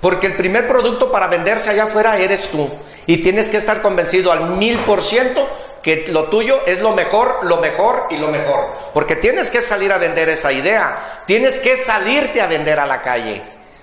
[0.00, 2.68] Porque el primer producto para venderse allá afuera eres tú.
[3.06, 5.48] Y tienes que estar convencido al mil por ciento
[5.82, 8.66] que lo tuyo es lo mejor, lo mejor y lo mejor.
[8.92, 11.22] Porque tienes que salir a vender esa idea.
[11.24, 13.40] Tienes que salirte a vender a la calle.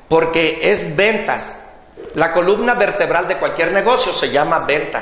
[0.10, 1.66] Porque es ventas.
[2.16, 5.02] La columna vertebral de cualquier negocio se llama venta.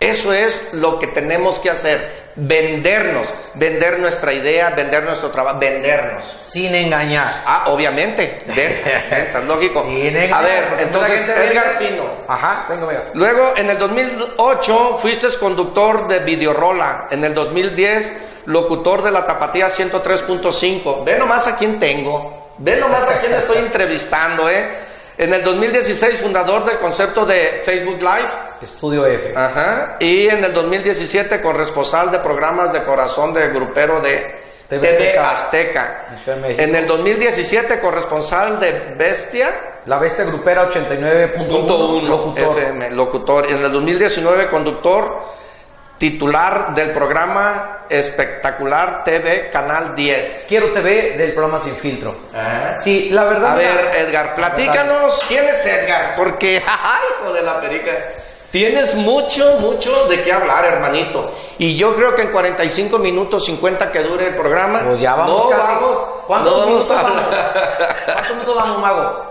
[0.00, 6.24] Eso es lo que tenemos que hacer, vendernos, vender nuestra idea, vender nuestro trabajo, vendernos.
[6.40, 7.26] Sin engañar.
[7.44, 9.82] Ah, obviamente, es lógico.
[9.82, 10.32] Sin engañar.
[10.32, 12.04] A ver, entonces, Edgar Fino.
[12.26, 13.04] Ajá, venga, venga.
[13.12, 17.08] Luego, en el 2008, fuiste conductor de Videorola.
[17.10, 18.12] En el 2010,
[18.46, 21.04] locutor de la Tapatía 103.5.
[21.04, 22.54] Ve nomás a quién tengo.
[22.56, 24.88] Ve nomás a quién estoy entrevistando, ¿eh?
[25.20, 28.30] En el 2016, fundador del concepto de Facebook Live.
[28.62, 29.36] Estudio F.
[29.36, 29.96] Ajá.
[30.00, 36.06] Y en el 2017, corresponsal de programas de corazón de grupero de TV, Azteca.
[36.26, 39.50] En el 2017, corresponsal de Bestia.
[39.84, 42.02] La Bestia Grupera 89.1.
[42.02, 42.58] Locutor.
[42.58, 43.50] FM, locutor.
[43.50, 45.20] Y en el 2019, conductor
[46.00, 50.46] titular del programa Espectacular TV Canal 10.
[50.48, 52.16] Quiero TV del programa Sin Filtro.
[52.34, 52.72] Ah.
[52.72, 53.52] Sí, la verdad.
[53.52, 57.92] A ver, Edgar, platícanos quién es Edgar, porque, ¡ay, hijo de la perica!
[58.50, 61.36] Tienes mucho, mucho de qué hablar, hermanito.
[61.58, 64.80] Y yo creo que en 45 minutos, 50 que dure el programa.
[64.86, 65.50] Pues ya vamos.
[65.50, 65.98] No vamos.
[66.26, 67.22] ¿Cuántos minutos vamos?
[68.06, 69.29] ¿Cuántos minutos vamos, Mago?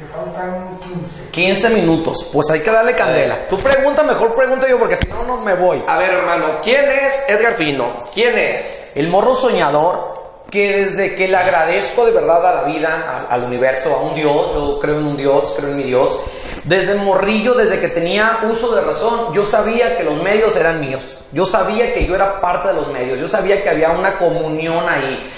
[0.00, 1.30] Te faltan 15.
[1.30, 2.30] 15 minutos.
[2.32, 3.46] Pues hay que darle candela.
[3.48, 5.84] Tú pregunta, mejor pregunto yo, porque si no, no me voy.
[5.86, 8.04] A ver, hermano, ¿quién es Edgar Fino?
[8.14, 8.92] ¿Quién es?
[8.94, 10.18] El morro soñador
[10.50, 14.54] que desde que le agradezco de verdad a la vida, al, universo, a un Dios,
[14.54, 16.18] yo creo en un Dios, creo en mi Dios,
[16.64, 21.14] desde morrillo, desde que tenía uso de razón, yo sabía que los medios eran míos,
[21.30, 24.88] yo sabía que yo era parte de los medios, yo sabía que había una comunión
[24.88, 25.30] ahí.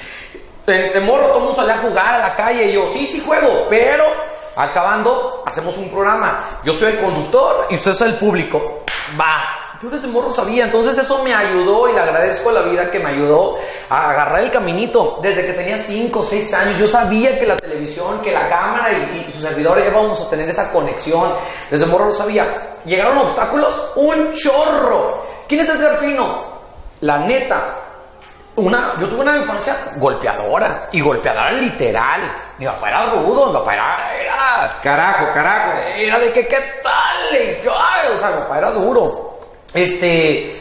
[0.67, 3.21] De, morro todo el mundo salía a jugar a la calle y yo, sí, sí
[3.27, 4.05] juego, pero
[4.57, 6.61] Acabando, hacemos un programa.
[6.65, 8.85] Yo soy el conductor y usted es el público.
[9.19, 9.63] Va.
[9.83, 13.01] Yo desde morro sabía, entonces eso me ayudó y le agradezco a la vida que
[13.01, 13.57] me ayudó
[13.89, 15.19] a agarrar el caminito.
[15.21, 18.93] Desde que tenía 5 o 6 años, yo sabía que la televisión, que la cámara
[18.93, 21.35] y, su servidor íbamos a tener esa conexión.
[21.69, 22.77] Desde morro lo sabía.
[22.85, 23.91] ¿Llegaron obstáculos?
[23.97, 25.27] ¡Un chorro!
[25.49, 26.53] ¿Quién es Edgar Fino?
[27.01, 27.77] La neta,
[28.55, 32.52] una, yo tuve una infancia golpeadora y golpeadora literal.
[32.63, 35.79] Mi papá era rudo, mi papá era, Carajo, carajo.
[35.97, 38.15] Era de que, ¿qué tal?
[38.15, 39.41] o sea, mi papá era duro.
[39.75, 40.61] Este.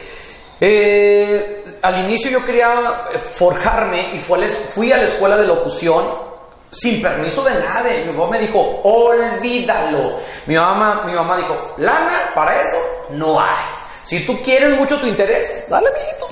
[0.60, 6.12] Eh, al inicio yo quería forjarme y fui a la escuela de locución
[6.72, 8.04] sin permiso de nadie.
[8.04, 10.18] Mi papá me dijo, olvídalo.
[10.46, 12.78] Mi mamá, mi mamá dijo, lana, para eso
[13.10, 13.64] no hay.
[14.02, 16.26] Si tú quieres mucho tu interés, dale, mijito.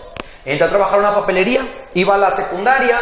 [0.44, 1.60] Entré a trabajar en una papelería,
[1.94, 2.98] iba a la secundaria,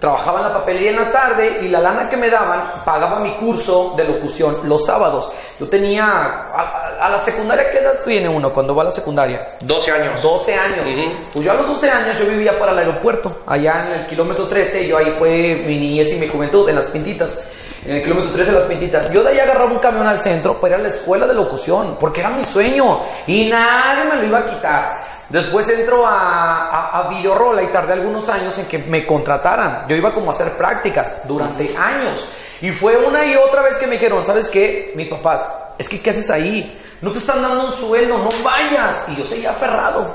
[0.00, 3.34] trabajaba en la papelería en la tarde y la lana que me daban pagaba mi
[3.34, 5.30] curso de locución los sábados.
[5.58, 9.56] Yo tenía, a, a la secundaria, ¿qué edad tiene uno cuando va a la secundaria?
[9.60, 10.22] 12 años.
[10.22, 10.88] 12 años.
[11.32, 14.48] Pues yo a los 12 años yo vivía para el aeropuerto, allá en el kilómetro
[14.48, 17.44] 13, yo ahí fue mi niñez y mi juventud, en las pintitas.
[17.84, 19.10] En el kilómetro 13 las pintitas.
[19.10, 21.96] Yo de ahí agarraba un camión al centro para ir a la escuela de locución,
[21.98, 25.19] porque era mi sueño y nadie me lo iba a quitar.
[25.30, 29.86] Después entro a, a, y tardé algunos años en que me contrataran.
[29.88, 32.26] Yo iba como a hacer prácticas durante años.
[32.60, 34.92] Y fue una y otra vez que me dijeron, ¿sabes qué?
[34.96, 36.78] Mis papás, es que ¿qué haces ahí?
[37.00, 39.04] No te están dando un sueldo, no vayas.
[39.08, 40.12] Y yo seguía aferrado.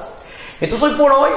[0.59, 1.31] Entonces hoy por hoy,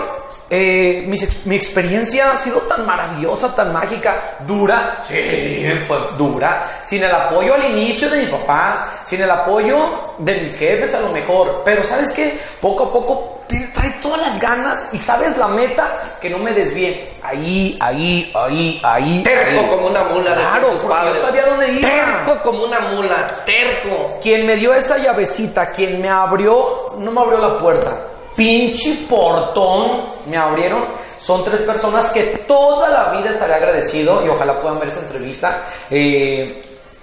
[0.51, 7.03] eh, mi, mi experiencia ha sido tan maravillosa, tan mágica, dura, sí, fue dura, sin
[7.03, 11.11] el apoyo al inicio de mis papás, sin el apoyo de mis jefes a lo
[11.11, 13.41] mejor, pero sabes qué, poco a poco
[13.88, 17.11] traes todas las ganas y sabes la meta que no me desvíen.
[17.22, 19.22] Ahí, ahí, ahí, ahí.
[19.22, 19.66] Terco ahí.
[19.68, 20.35] como una mula.
[20.35, 21.14] Claro, porque padres.
[21.14, 21.88] yo sabía dónde iba.
[21.88, 23.44] Terco como una mula.
[23.44, 24.18] Terco.
[24.22, 27.98] Quien me dio esa llavecita, quien me abrió, no me abrió la puerta.
[28.37, 30.85] Pinche portón me abrieron.
[31.18, 35.62] Son tres personas que toda la vida estaré agradecido y ojalá puedan ver esa entrevista.
[35.90, 36.62] Eh,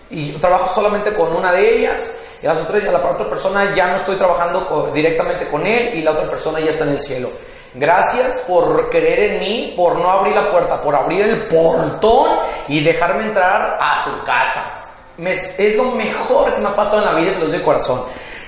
[0.10, 2.20] y yo trabajo solamente con una de ellas.
[2.46, 6.12] Y las otras, la otra persona ya no estoy trabajando directamente con él y la
[6.12, 7.32] otra persona ya está en el cielo.
[7.74, 12.30] Gracias por creer en mí, por no abrir la puerta, por abrir el portón
[12.68, 14.86] y dejarme entrar a su casa.
[15.18, 18.04] Es lo mejor que me ha pasado en la vida y se los doy corazón.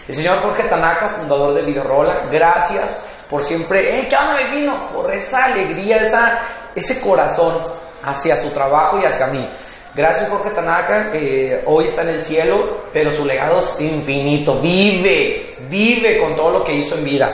[0.07, 4.89] El señor Jorge Tanaka, fundador de Videorola, gracias por siempre, ¡eh, qué onda!
[4.93, 6.37] Por esa alegría, esa,
[6.75, 7.55] ese corazón
[8.03, 9.49] hacia su trabajo y hacia mí.
[9.97, 14.59] Gracias Jorge Tanaka, que hoy está en el cielo, pero su legado es infinito.
[14.59, 17.33] Vive, vive con todo lo que hizo en vida.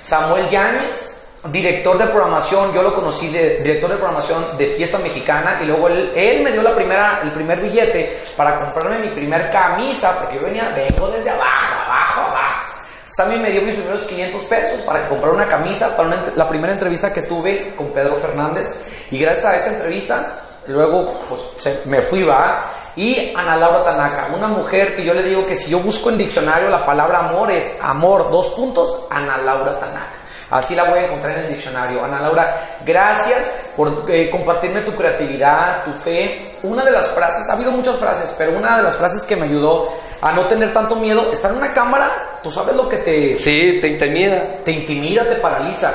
[0.00, 5.58] Samuel Yáñez, director de programación, yo lo conocí de director de programación de Fiesta Mexicana
[5.62, 9.50] y luego él, él me dio la primera, el primer billete para comprarme mi primer
[9.50, 12.72] camisa, porque yo venía, vengo desde abajo, abajo, abajo.
[13.04, 16.48] Sammy me dio mis primeros 500 pesos para que comprara una camisa para una la
[16.48, 21.82] primera entrevista que tuve con Pedro Fernández y gracias a esa entrevista luego pues se-
[21.86, 25.70] me fui va y Ana Laura Tanaka, una mujer que yo le digo que si
[25.70, 30.12] yo busco en diccionario la palabra amor es amor, dos puntos, Ana Laura Tanaka.
[30.50, 32.02] Así la voy a encontrar en el diccionario.
[32.02, 36.56] Ana Laura, gracias por eh, compartirme tu creatividad, tu fe.
[36.62, 39.44] Una de las frases, ha habido muchas frases, pero una de las frases que me
[39.44, 43.36] ayudó a no tener tanto miedo, estar en una cámara, tú sabes lo que te,
[43.36, 44.42] Sí, te intimida.
[44.64, 45.92] te intimida, te paraliza.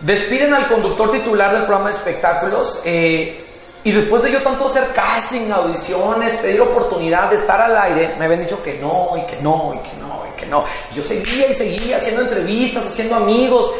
[0.00, 3.47] Despiden al conductor titular del programa de espectáculos eh,
[3.88, 8.26] y después de yo tanto hacer casting, audiciones, pedir oportunidad de estar al aire, me
[8.26, 10.62] habían dicho que no, y que no, y que no, y que no.
[10.94, 13.70] Yo seguía y seguía haciendo entrevistas, haciendo amigos.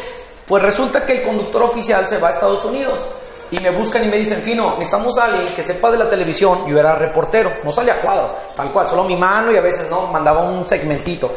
[0.47, 3.07] Pues resulta que el conductor oficial se va a Estados Unidos
[3.51, 6.65] y me buscan y me dicen, Fino, necesitamos a alguien que sepa de la televisión.
[6.65, 10.07] Yo era reportero, no salía cuadro, tal cual, solo mi mano y a veces no,
[10.07, 11.31] mandaba un segmentito.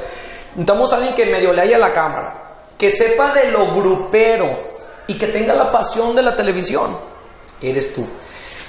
[0.55, 4.49] Necesitamos a alguien que medio le haya la cámara, que sepa de lo grupero
[5.07, 6.97] y que tenga la pasión de la televisión.
[7.61, 8.09] Eres tú.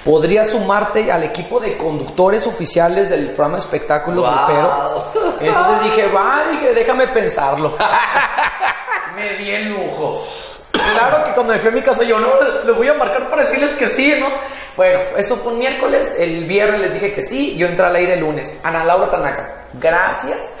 [0.04, 4.34] Podrías sumarte al equipo de conductores oficiales del programa espectáculos Wow.
[4.34, 5.36] grupero.
[5.40, 7.76] Entonces dije, va, dije, déjame pensarlo.
[9.16, 10.24] me di el lujo.
[10.70, 12.28] Claro que cuando me fui a mi casa yo no,
[12.66, 14.26] les voy a marcar para decirles que sí, ¿no?
[14.76, 18.14] Bueno, eso fue un miércoles, el viernes les dije que sí, yo entré al aire
[18.14, 18.58] el lunes.
[18.64, 20.54] Ana Laura Tanaka, gracias.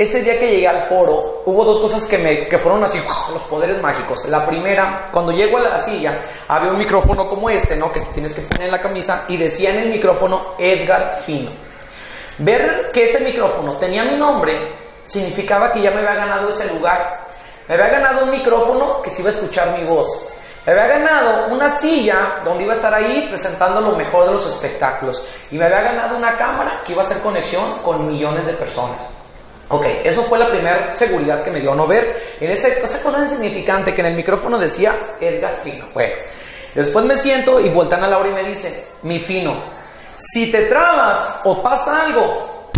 [0.00, 2.98] Ese día que llegué al foro, hubo dos cosas que, me, que fueron así,
[3.34, 4.24] los poderes mágicos.
[4.30, 7.92] La primera, cuando llego a la silla, había un micrófono como este, ¿no?
[7.92, 11.50] Que te tienes que poner en la camisa, y decía en el micrófono Edgar Fino.
[12.38, 14.72] Ver que ese micrófono tenía mi nombre
[15.04, 17.26] significaba que ya me había ganado ese lugar.
[17.68, 20.28] Me había ganado un micrófono que se iba a escuchar mi voz.
[20.64, 24.46] Me había ganado una silla donde iba a estar ahí presentando lo mejor de los
[24.46, 25.22] espectáculos.
[25.50, 29.19] Y me había ganado una cámara que iba a hacer conexión con millones de personas.
[29.72, 33.20] Ok, eso fue la primera seguridad que me dio no ver en ese, esa cosa
[33.22, 35.88] insignificante que en el micrófono decía Edgar Fino.
[35.94, 36.12] Bueno,
[36.74, 39.54] después me siento y voltean a Laura y me dice, mi Fino,
[40.16, 42.72] si te trabas o pasa algo,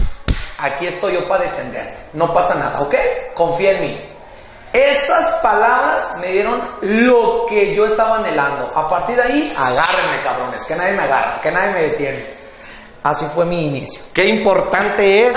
[0.59, 1.99] aquí estoy yo para defenderte.
[2.13, 2.95] No pasa nada, ¿ok?
[3.33, 4.09] Confía en mí.
[4.75, 8.71] Esas palabras me dieron lo que yo estaba anhelando.
[8.75, 12.42] A partir de ahí, agárrenme, cabrones, que nadie me agarra, que nadie me detiene.
[13.03, 14.05] Así fue mi inicio.
[14.13, 15.37] Qué importante es,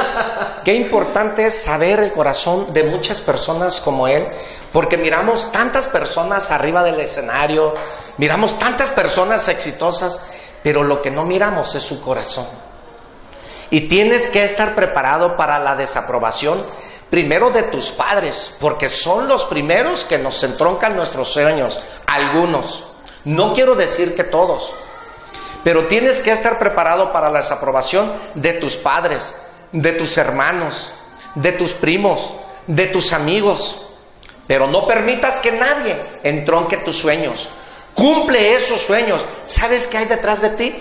[0.64, 4.28] qué importante es saber el corazón de muchas personas como él,
[4.72, 7.74] porque miramos tantas personas arriba del escenario,
[8.18, 10.28] miramos tantas personas exitosas,
[10.62, 12.46] pero lo que no miramos es su corazón.
[13.72, 16.64] Y tienes que estar preparado para la desaprobación
[17.10, 22.90] primero de tus padres, porque son los primeros que nos entroncan nuestros sueños, algunos.
[23.24, 24.72] No quiero decir que todos,
[25.66, 29.42] pero tienes que estar preparado para la desaprobación de tus padres,
[29.72, 30.94] de tus hermanos,
[31.34, 32.36] de tus primos,
[32.68, 33.96] de tus amigos.
[34.46, 37.50] Pero no permitas que nadie entronque tus sueños.
[37.96, 39.26] Cumple esos sueños.
[39.48, 40.76] ¿Sabes qué hay detrás de ti?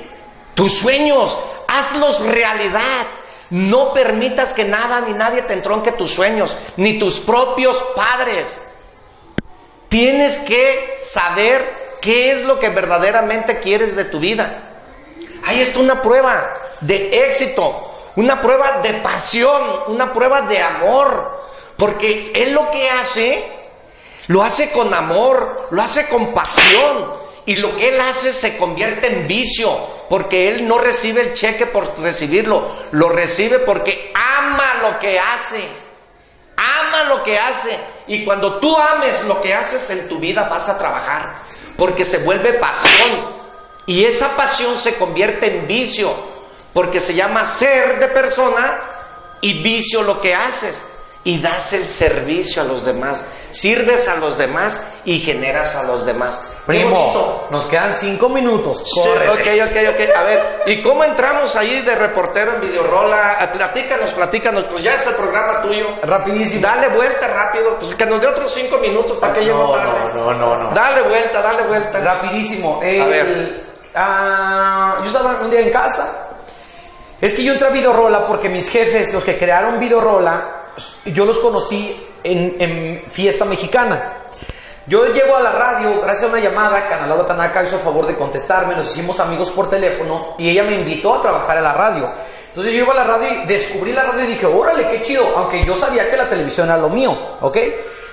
[0.54, 1.40] Tus sueños.
[1.66, 3.06] Hazlos realidad.
[3.48, 8.66] No permitas que nada ni nadie te entronque tus sueños, ni tus propios padres.
[9.88, 14.72] Tienes que saber qué es lo que verdaderamente quieres de tu vida.
[15.46, 21.42] Ahí está una prueba de éxito, una prueba de pasión, una prueba de amor.
[21.76, 23.44] Porque Él lo que hace,
[24.28, 27.24] lo hace con amor, lo hace con pasión.
[27.46, 29.70] Y lo que Él hace se convierte en vicio,
[30.08, 35.62] porque Él no recibe el cheque por recibirlo, lo recibe porque ama lo que hace.
[36.56, 37.76] Ama lo que hace.
[38.06, 41.42] Y cuando tú ames lo que haces en tu vida vas a trabajar,
[41.76, 43.43] porque se vuelve pasión.
[43.86, 46.10] Y esa pasión se convierte en vicio,
[46.72, 48.80] porque se llama ser de persona
[49.40, 54.36] y vicio lo que haces y das el servicio a los demás, sirves a los
[54.36, 56.42] demás y generas a los demás.
[56.66, 58.84] Primo, nos quedan cinco minutos.
[58.94, 59.30] Corre.
[59.30, 60.16] ok, ok, ok.
[60.16, 63.38] A ver, ¿y cómo entramos ahí de reportero en Videorola?
[63.40, 65.88] Ah, platícanos, platícanos, pues ya es el programa tuyo.
[66.02, 66.62] Rapidísimo.
[66.62, 70.14] Dale vuelta rápido, pues que nos dé otros cinco minutos para que llegue no, tarde.
[70.14, 72.00] No, no, no, Dale vuelta, dale vuelta.
[72.00, 72.80] Rapidísimo.
[72.82, 73.73] A ver.
[73.94, 76.30] Ah, yo estaba un día en casa.
[77.20, 80.64] Es que yo entré a Videorola porque mis jefes, los que crearon Videorola,
[81.06, 84.18] yo los conocí en, fiesta mexicana.
[84.86, 87.82] Yo llego a la radio gracias a una llamada que Ana Laura Tanaka hizo el
[87.82, 91.64] favor de contestarme, nos hicimos amigos por teléfono y ella me invitó a trabajar en
[91.64, 92.12] la radio.
[92.48, 95.24] Entonces yo iba a la radio y descubrí la radio y dije, órale, qué chido,
[95.36, 97.56] aunque yo sabía que la televisión era lo mío, ¿ok?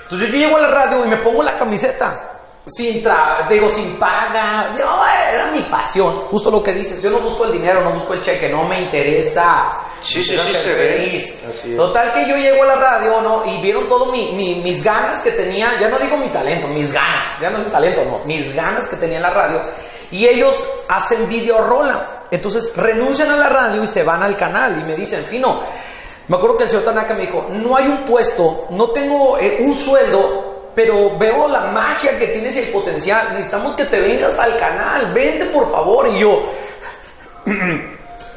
[0.04, 2.31] Entonces yo llego a la radio y me pongo la camiseta,
[2.66, 4.86] sin tra digo, sin paga, yo,
[5.34, 8.22] era mi pasión, justo lo que dices, yo no busco el dinero, no busco el
[8.22, 9.78] cheque, no me interesa.
[10.00, 10.94] Sí, sí, sí, ser se ve.
[10.98, 11.34] feliz.
[11.50, 11.78] Así es.
[11.78, 13.44] Total que yo llego a la radio, ¿no?
[13.46, 16.92] Y vieron todo mi, mi- mis ganas que tenía, ya no digo mi talento, mis
[16.92, 19.62] ganas, ya no es talento, no, mis ganas que tenía en la radio.
[20.12, 22.22] Y ellos hacen video rola.
[22.32, 25.60] Entonces renuncian a la radio y se van al canal y me dicen, Fino,
[26.28, 29.58] me acuerdo que el señor Tanaka me dijo, no hay un puesto, no tengo eh,
[29.60, 33.30] un sueldo, pero veo la magia que tienes y el potencial.
[33.34, 36.08] Necesitamos que te vengas al canal, vente por favor.
[36.08, 36.50] Y yo,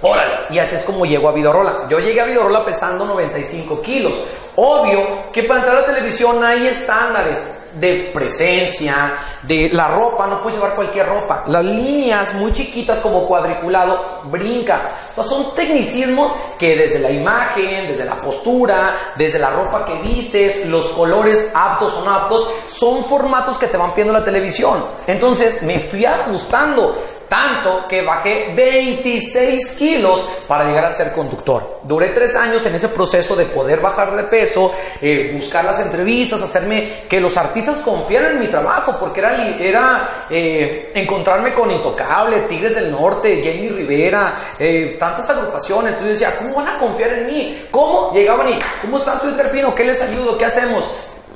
[0.03, 0.35] órale.
[0.51, 1.87] Y así es como llego a Vidorola.
[1.89, 4.21] Yo llegué a Vidorola pesando 95 kilos.
[4.57, 7.39] Obvio que para entrar a la televisión hay estándares
[7.79, 11.45] de presencia, de la ropa, no puedes llevar cualquier ropa.
[11.49, 14.93] Las líneas muy chiquitas como cuadriculado brinca.
[15.11, 19.95] O sea, son tecnicismos que desde la imagen, desde la postura, desde la ropa que
[20.01, 24.85] vistes, los colores aptos o no aptos, son formatos que te van pidiendo la televisión.
[25.07, 26.97] Entonces me fui ajustando
[27.29, 31.81] tanto que bajé 26 kilos para llegar a ser conductor.
[31.83, 36.43] Duré tres años en ese proceso de poder bajar de peso, eh, buscar las entrevistas,
[36.43, 42.41] hacerme que los artistas confiaran en mi trabajo, porque era, era eh, encontrarme con Intocable,
[42.43, 45.95] Tigres del Norte, Jenny Rivera, eh, tantas agrupaciones.
[45.95, 47.67] Entonces yo ¿cómo van a confiar en mí?
[47.71, 48.13] ¿Cómo?
[48.13, 49.75] Llegaban y, ¿cómo estás, Luis Delfino?
[49.75, 50.39] ¿Qué les ayudo?
[50.39, 50.85] ¿Qué hacemos?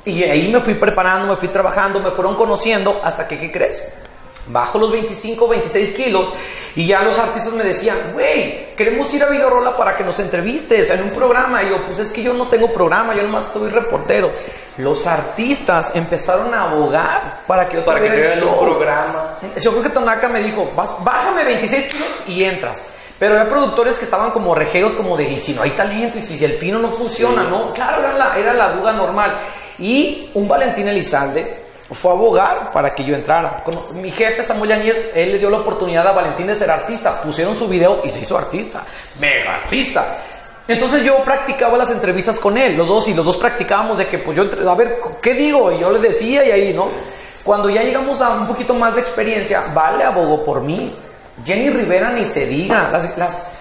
[0.05, 3.91] Y ahí me fui preparando, me fui trabajando, me fueron conociendo hasta que, ¿qué crees?
[4.49, 6.33] Bajo los 25, 26 kilos
[6.75, 10.89] y ya los artistas me decían, güey, queremos ir a Videorola para que nos entrevistes
[10.89, 11.63] en un programa.
[11.63, 14.31] Y yo, pues es que yo no tengo programa, yo nomás soy reportero.
[14.77, 18.59] Los artistas empezaron a abogar para que yo Para que el den un show.
[18.61, 19.37] programa.
[19.59, 22.85] Yo creo que Tanaka me dijo, "Vas- bájame 26 kilos y entras.
[23.19, 26.21] Pero había productores que estaban como rejeos, como de, y si no hay talento, y
[26.21, 27.73] si el fino no funciona, ¿no?
[27.73, 29.37] Claro, era la, era la duda normal.
[29.77, 33.63] Y un Valentín Elizalde fue a abogar para que yo entrara.
[33.63, 37.21] Con- mi jefe Samuel Yañez, él le dio la oportunidad a Valentín de ser artista.
[37.21, 38.83] Pusieron su video y se hizo artista.
[39.19, 40.17] Mega artista.
[40.67, 44.19] Entonces yo practicaba las entrevistas con él, los dos, y los dos practicábamos de que,
[44.19, 45.71] pues yo, entre- a ver, ¿qué digo?
[45.71, 46.89] Y yo le decía y ahí, ¿no?
[47.43, 50.95] Cuando ya llegamos a un poquito más de experiencia, Vale abogó por mí.
[51.43, 52.89] Jenny Rivera ni se diga.
[52.91, 53.51] Las, las,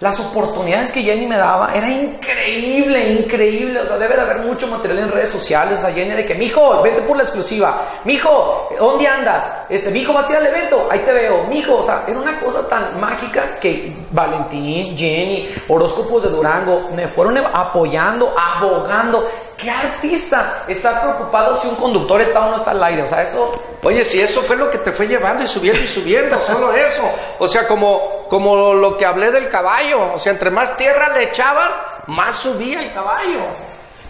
[0.00, 3.80] las oportunidades que Jenny me daba era increíble, increíble.
[3.80, 5.78] O sea, debe de haber mucho material en redes sociales.
[5.78, 7.84] O sea, Jenny de que, mijo, vente por la exclusiva.
[8.04, 9.64] Mijo, ¿dónde andas?
[9.68, 10.88] Este, mijo, vas a ir al evento.
[10.88, 11.44] Ahí te veo.
[11.48, 17.08] Mijo, o sea, era una cosa tan mágica que Valentín, Jenny, horóscopos de Durango me
[17.08, 19.28] fueron apoyando, abogando.
[19.56, 23.02] ¿Qué artista está preocupado si un conductor está o no está al aire?
[23.02, 23.60] O sea, eso.
[23.82, 27.02] Oye, si eso fue lo que te fue llevando y subiendo y subiendo, solo eso.
[27.40, 30.12] O sea, como, como lo que hablé del caballo.
[30.14, 31.68] O sea, entre más tierra le echaban,
[32.08, 33.46] más subía el caballo.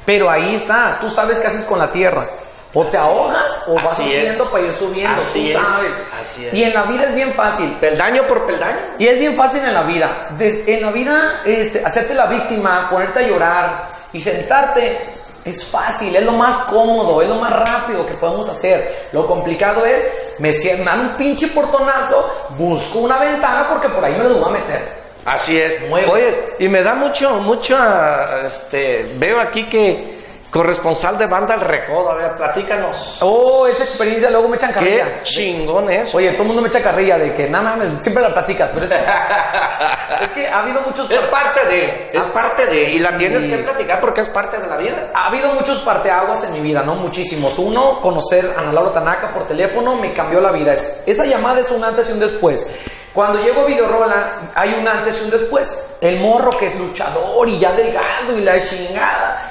[0.04, 2.28] Pero ahí está, tú sabes qué haces con la tierra.
[2.74, 4.04] O te ahogas o vas es.
[4.06, 6.02] haciendo para ir subiendo, Así tú es, sabes.
[6.20, 6.54] así es.
[6.54, 7.70] Y en la vida es bien fácil.
[7.80, 8.76] Peldaño por peldaño.
[8.98, 10.28] Y es bien fácil en la vida.
[10.36, 15.17] Des- en la vida, este, hacerte la víctima, ponerte a llorar y sentarte
[15.48, 19.08] es fácil, es lo más cómodo, es lo más rápido que podemos hacer.
[19.12, 20.52] Lo complicado es, me,
[20.84, 24.98] dan un pinche portonazo, busco una ventana porque por ahí me lo voy a meter.
[25.24, 25.88] Así es.
[25.88, 26.10] Mueve.
[26.10, 30.17] Oye, y me da mucho, mucha, este, veo aquí que
[30.50, 33.18] corresponsal de banda El Recodo, a ver, platícanos.
[33.22, 35.22] Oh, esa experiencia luego me echan Qué carrilla.
[35.22, 36.14] chingón es.
[36.14, 38.86] Oye, todo el mundo me echa carrilla de que, nada mames, siempre la platicas, pero
[38.86, 38.92] es,
[40.22, 41.10] es que ha habido muchos...
[41.10, 44.58] Es parte de, es Ah, parte de, y la tienes que platicar porque es parte
[44.58, 45.10] de la vida.
[45.14, 46.94] Ha habido muchos parteaguas en mi vida, ¿no?
[46.94, 47.58] Muchísimos.
[47.58, 50.72] Uno, conocer a Ana Laura Tanaka por teléfono me cambió la vida.
[50.72, 52.66] Es- esa llamada es un antes y un después.
[53.12, 55.96] Cuando llego a Videorola, hay un antes y un después.
[56.00, 59.44] El morro que es luchador y ya delgado y la chingada.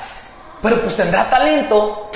[0.62, 2.10] Pero pues tendrá talento.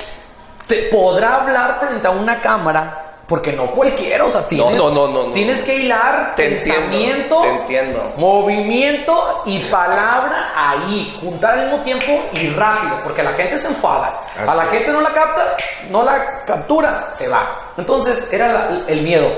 [0.67, 2.97] Te podrá hablar frente a una cámara.
[3.27, 7.41] Porque no cualquiera, o sea, tienes, no, no, no, tienes que hilar Te pensamiento, entiendo,
[7.41, 8.13] te entiendo.
[8.17, 14.21] movimiento y palabra ahí, juntar al mismo tiempo y rápido, porque la gente se enfada.
[14.45, 14.69] a la es.
[14.71, 15.53] gente no la captas,
[15.89, 17.69] no la capturas, se va.
[17.77, 19.29] Entonces era la- el miedo.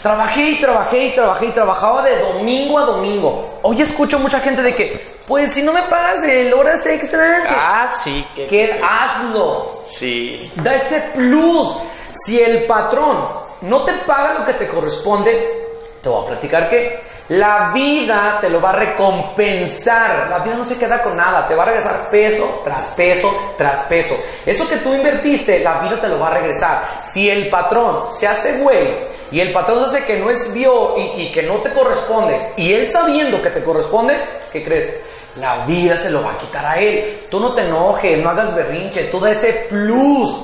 [0.00, 3.58] Trabajé y trabajé y trabajé y trabajaba de domingo a domingo.
[3.62, 7.54] Hoy escucho mucha gente de que, pues si no me pagas el horas extras, que,
[7.56, 8.26] Ah, sí.
[8.34, 9.80] Que, que hazlo.
[9.82, 10.50] Sí.
[10.56, 11.76] Da ese plus.
[12.12, 13.16] Si el patrón
[13.62, 15.68] no te paga lo que te corresponde,
[16.02, 20.26] te voy a platicar que la vida te lo va a recompensar.
[20.28, 23.82] La vida no se queda con nada, te va a regresar peso tras peso tras
[23.84, 24.14] peso.
[24.44, 26.82] Eso que tú invertiste, la vida te lo va a regresar.
[27.02, 30.98] Si el patrón se hace güey y el patrón se hace que no es bio
[30.98, 34.14] y, y que no te corresponde, y él sabiendo que te corresponde,
[34.52, 35.00] ¿qué crees?
[35.36, 37.26] La vida se lo va a quitar a él.
[37.30, 40.36] Tú no te enojes, no hagas berrinche, tú da ese plus.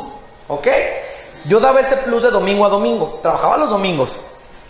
[0.48, 0.66] ¿Ok?
[1.44, 3.18] Yo daba ese plus de domingo a domingo.
[3.22, 4.18] Trabajaba los domingos.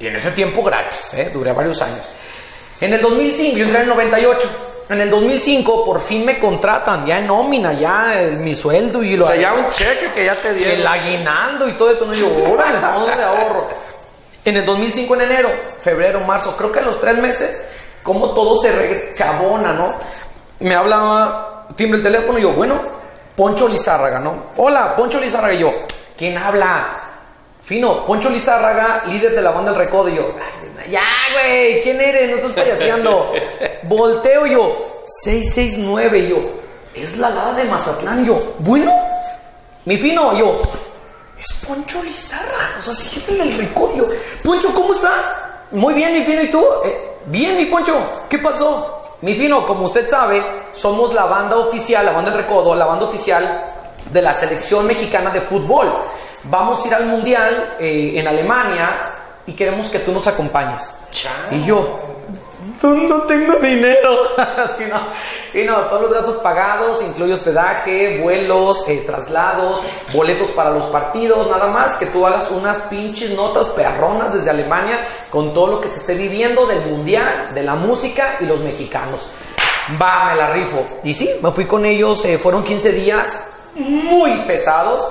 [0.00, 1.30] Y en ese tiempo gratis, ¿eh?
[1.32, 2.08] Duré varios años.
[2.80, 4.48] En el 2005, yo entré en el 98.
[4.90, 9.16] En el 2005 por fin me contratan, ya en nómina, ya el- mi sueldo y
[9.16, 10.80] lo O sea, ya un cheque que ya te dieron.
[10.80, 13.68] el aguinaldo y todo eso, no yo, órale, fondo de ahorro.
[14.44, 17.68] En el 2005, en enero, febrero, marzo, creo que en los tres meses,
[18.08, 19.92] como todo se, abona, ¿no?
[20.60, 22.80] Me hablaba, timbre el teléfono y yo, bueno,
[23.36, 24.44] Poncho Lizárraga, ¿no?
[24.56, 25.70] Hola, Poncho Lizárraga y yo,
[26.16, 27.02] ¿quién habla?
[27.62, 31.02] Fino, Poncho Lizárraga, líder de la banda El Recodo y yo, "Ay, ya,
[31.34, 32.30] güey, ¿quién eres?
[32.30, 33.30] No estás payaseando.
[33.82, 36.38] Volteo yo, 669 y yo,
[36.94, 38.90] es la lada de Mazatlán, y yo, bueno,
[39.84, 40.58] mi fino, yo,
[41.38, 44.08] es Poncho Lizárraga, o sea, sí es el del Recodo.
[44.42, 45.30] Poncho, ¿cómo estás?
[45.72, 46.64] Muy bien, mi fino, ¿y tú?
[46.84, 47.94] "Eh, bien, mi Poncho,
[48.28, 49.02] ¿qué pasó?
[49.20, 50.42] Mi fino, como usted sabe,
[50.72, 53.72] somos la banda oficial, la banda del Recodo, la banda oficial
[54.10, 55.92] de la selección mexicana de fútbol.
[56.44, 59.14] Vamos a ir al mundial eh, en Alemania
[59.44, 61.00] y queremos que tú nos acompañes.
[61.10, 61.32] Chao.
[61.50, 61.98] Y yo,
[62.82, 64.16] "No, no tengo dinero.
[64.72, 65.00] Sí, no.
[65.58, 71.48] Y no, todos los gastos pagados, incluye hospedaje, vuelos, eh, traslados, boletos para los partidos,
[71.48, 74.98] nada más que tú hagas unas pinches notas perronas desde Alemania
[75.30, 79.28] con todo lo que se esté viviendo del mundial, de la música y los mexicanos.
[80.00, 80.86] Va, me la rifo.
[81.02, 85.10] Y sí, me fui con ellos, eh, fueron 15 días muy pesados.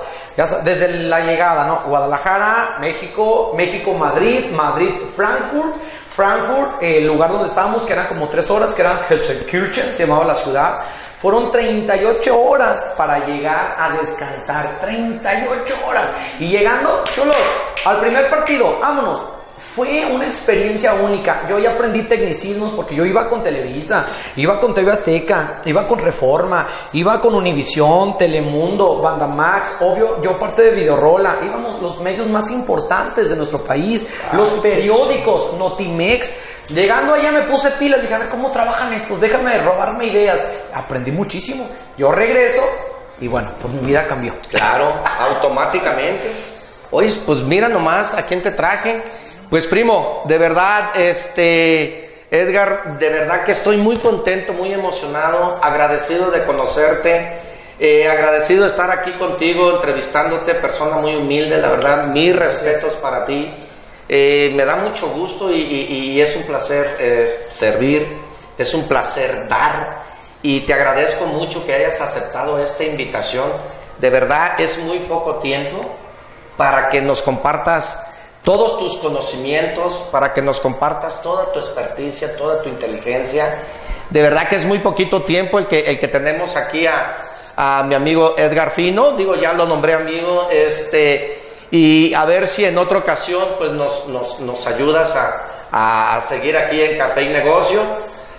[0.62, 1.82] Desde la llegada, ¿no?
[1.88, 5.74] Guadalajara, México, México, Madrid, Madrid, Frankfurt,
[6.18, 10.24] Frankfurt, el lugar donde estábamos, que eran como tres horas, que era Gelsenkirchen, se llamaba
[10.24, 10.80] la ciudad.
[11.16, 14.80] Fueron 38 horas para llegar a descansar.
[14.80, 16.10] 38 horas.
[16.40, 17.36] Y llegando, chulos,
[17.84, 19.37] al primer partido, vámonos.
[19.58, 21.44] Fue una experiencia única.
[21.48, 24.06] Yo ya aprendí tecnicismos porque yo iba con Televisa,
[24.36, 30.38] iba con TV Azteca, iba con Reforma, iba con Univisión, Telemundo, Banda Max, obvio, yo
[30.38, 36.30] parte de Videorola, íbamos los medios más importantes de nuestro país, los periódicos, Notimex.
[36.68, 40.46] Llegando allá me puse pilas, dije, a ver cómo trabajan estos, déjame robarme ideas.
[40.72, 41.68] Aprendí muchísimo.
[41.96, 42.62] Yo regreso
[43.20, 44.34] y bueno, pues mi vida cambió.
[44.50, 46.30] Claro, automáticamente.
[46.90, 49.02] Oye, pues mira nomás a quién te traje.
[49.50, 56.30] Pues primo, de verdad, este, Edgar, de verdad que estoy muy contento, muy emocionado, agradecido
[56.30, 57.38] de conocerte,
[57.80, 63.24] eh, agradecido de estar aquí contigo, entrevistándote, persona muy humilde, la verdad, mis respetos para
[63.24, 63.50] ti.
[64.06, 68.06] Eh, me da mucho gusto y, es un placer eh, servir,
[68.58, 70.02] es un placer dar
[70.42, 73.50] y te agradezco mucho que hayas aceptado esta invitación.
[73.98, 75.80] De verdad es muy poco tiempo
[76.58, 78.07] para que nos compartas
[78.48, 83.62] todos tus conocimientos, para que nos compartas toda tu experticia, toda tu inteligencia.
[84.08, 87.94] De verdad que es muy poquito tiempo el que, el que tenemos aquí a, mi
[87.94, 92.96] amigo Edgar Fino, digo, ya lo nombré amigo, este, y a ver si en otra
[92.96, 97.82] ocasión pues nos, nos, nos ayudas a, a, seguir aquí en Café y Negocio.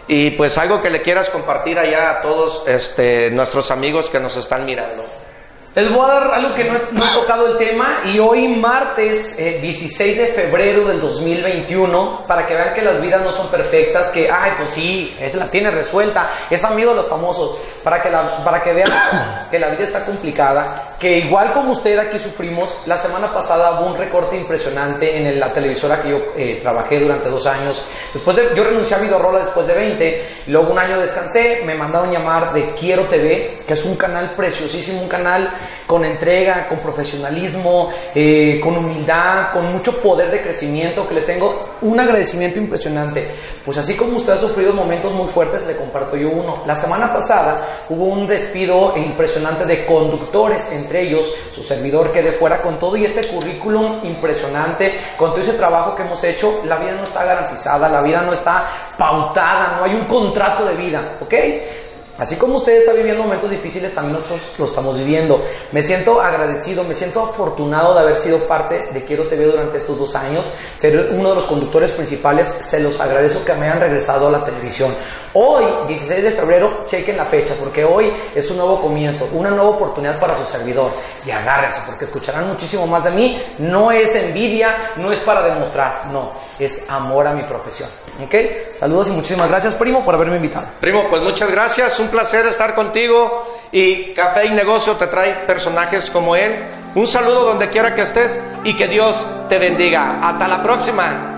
[0.07, 4.36] Y pues algo que le quieras compartir allá a todos este, nuestros amigos que nos
[4.38, 5.19] están mirando.
[5.80, 10.18] Les voy a dar algo que no he, tocado el tema y hoy martes 16
[10.18, 14.30] eh, de febrero del 2021 para que vean que las vidas no son perfectas, que,
[14.30, 18.44] ay, pues sí, es, la tiene resuelta, es amigo de los famosos, para que, la,
[18.44, 22.98] para que vean que la vida está complicada, que igual como usted aquí sufrimos, la
[22.98, 27.46] semana pasada hubo un recorte impresionante en la televisora que yo eh, trabajé durante dos
[27.46, 27.84] años.
[28.14, 32.12] Después de, yo renuncié a Rola después de 20, luego un año descansé, me mandaron
[32.12, 35.50] llamar de Quiero TV, que es un canal preciosísimo, un canal
[35.86, 41.70] con entrega, con profesionalismo, eh, con humildad, con mucho poder de crecimiento, que le tengo
[41.82, 43.32] un agradecimiento impresionante.
[43.66, 46.64] Pues así como usted ha sufrido momentos muy fuertes, le comparto yo uno.
[46.66, 52.32] La semana pasada hubo un despido impresionante de conductores, entre ellos su servidor que de
[52.32, 56.78] fuera con todo y este currículum impresionante, con todo ese trabajo que hemos hecho, la
[56.78, 61.18] vida no está garantizada, la vida no está pautada, no hay un contrato de vida,
[61.20, 61.34] ¿ok?
[62.20, 65.42] Así como usted está viviendo momentos difíciles, también nosotros lo estamos viviendo.
[65.72, 69.98] Me siento agradecido, me siento afortunado de haber sido parte de Quiero TV durante estos
[69.98, 72.48] dos años, ser uno de los conductores principales.
[72.48, 74.94] Se los agradezco que me hayan regresado a la televisión.
[75.34, 79.70] Hoy, 16 de febrero, chequen la fecha, porque hoy es un nuevo comienzo, una nueva
[79.70, 80.92] oportunidad para su servidor.
[81.24, 83.42] Y agárrense, porque escucharán muchísimo más de mí.
[83.60, 87.90] No es envidia, no es para demostrar, no, es amor a mi profesión.
[88.24, 88.36] ¿Ok?
[88.74, 90.68] Saludos y muchísimas gracias, primo, por haberme invitado.
[90.82, 96.36] Primo, pues muchas gracias, placer estar contigo y Café y Negocio te trae personajes como
[96.36, 96.55] él.
[96.95, 100.20] Un saludo donde quiera que estés y que Dios te bendiga.
[100.22, 101.29] Hasta la próxima.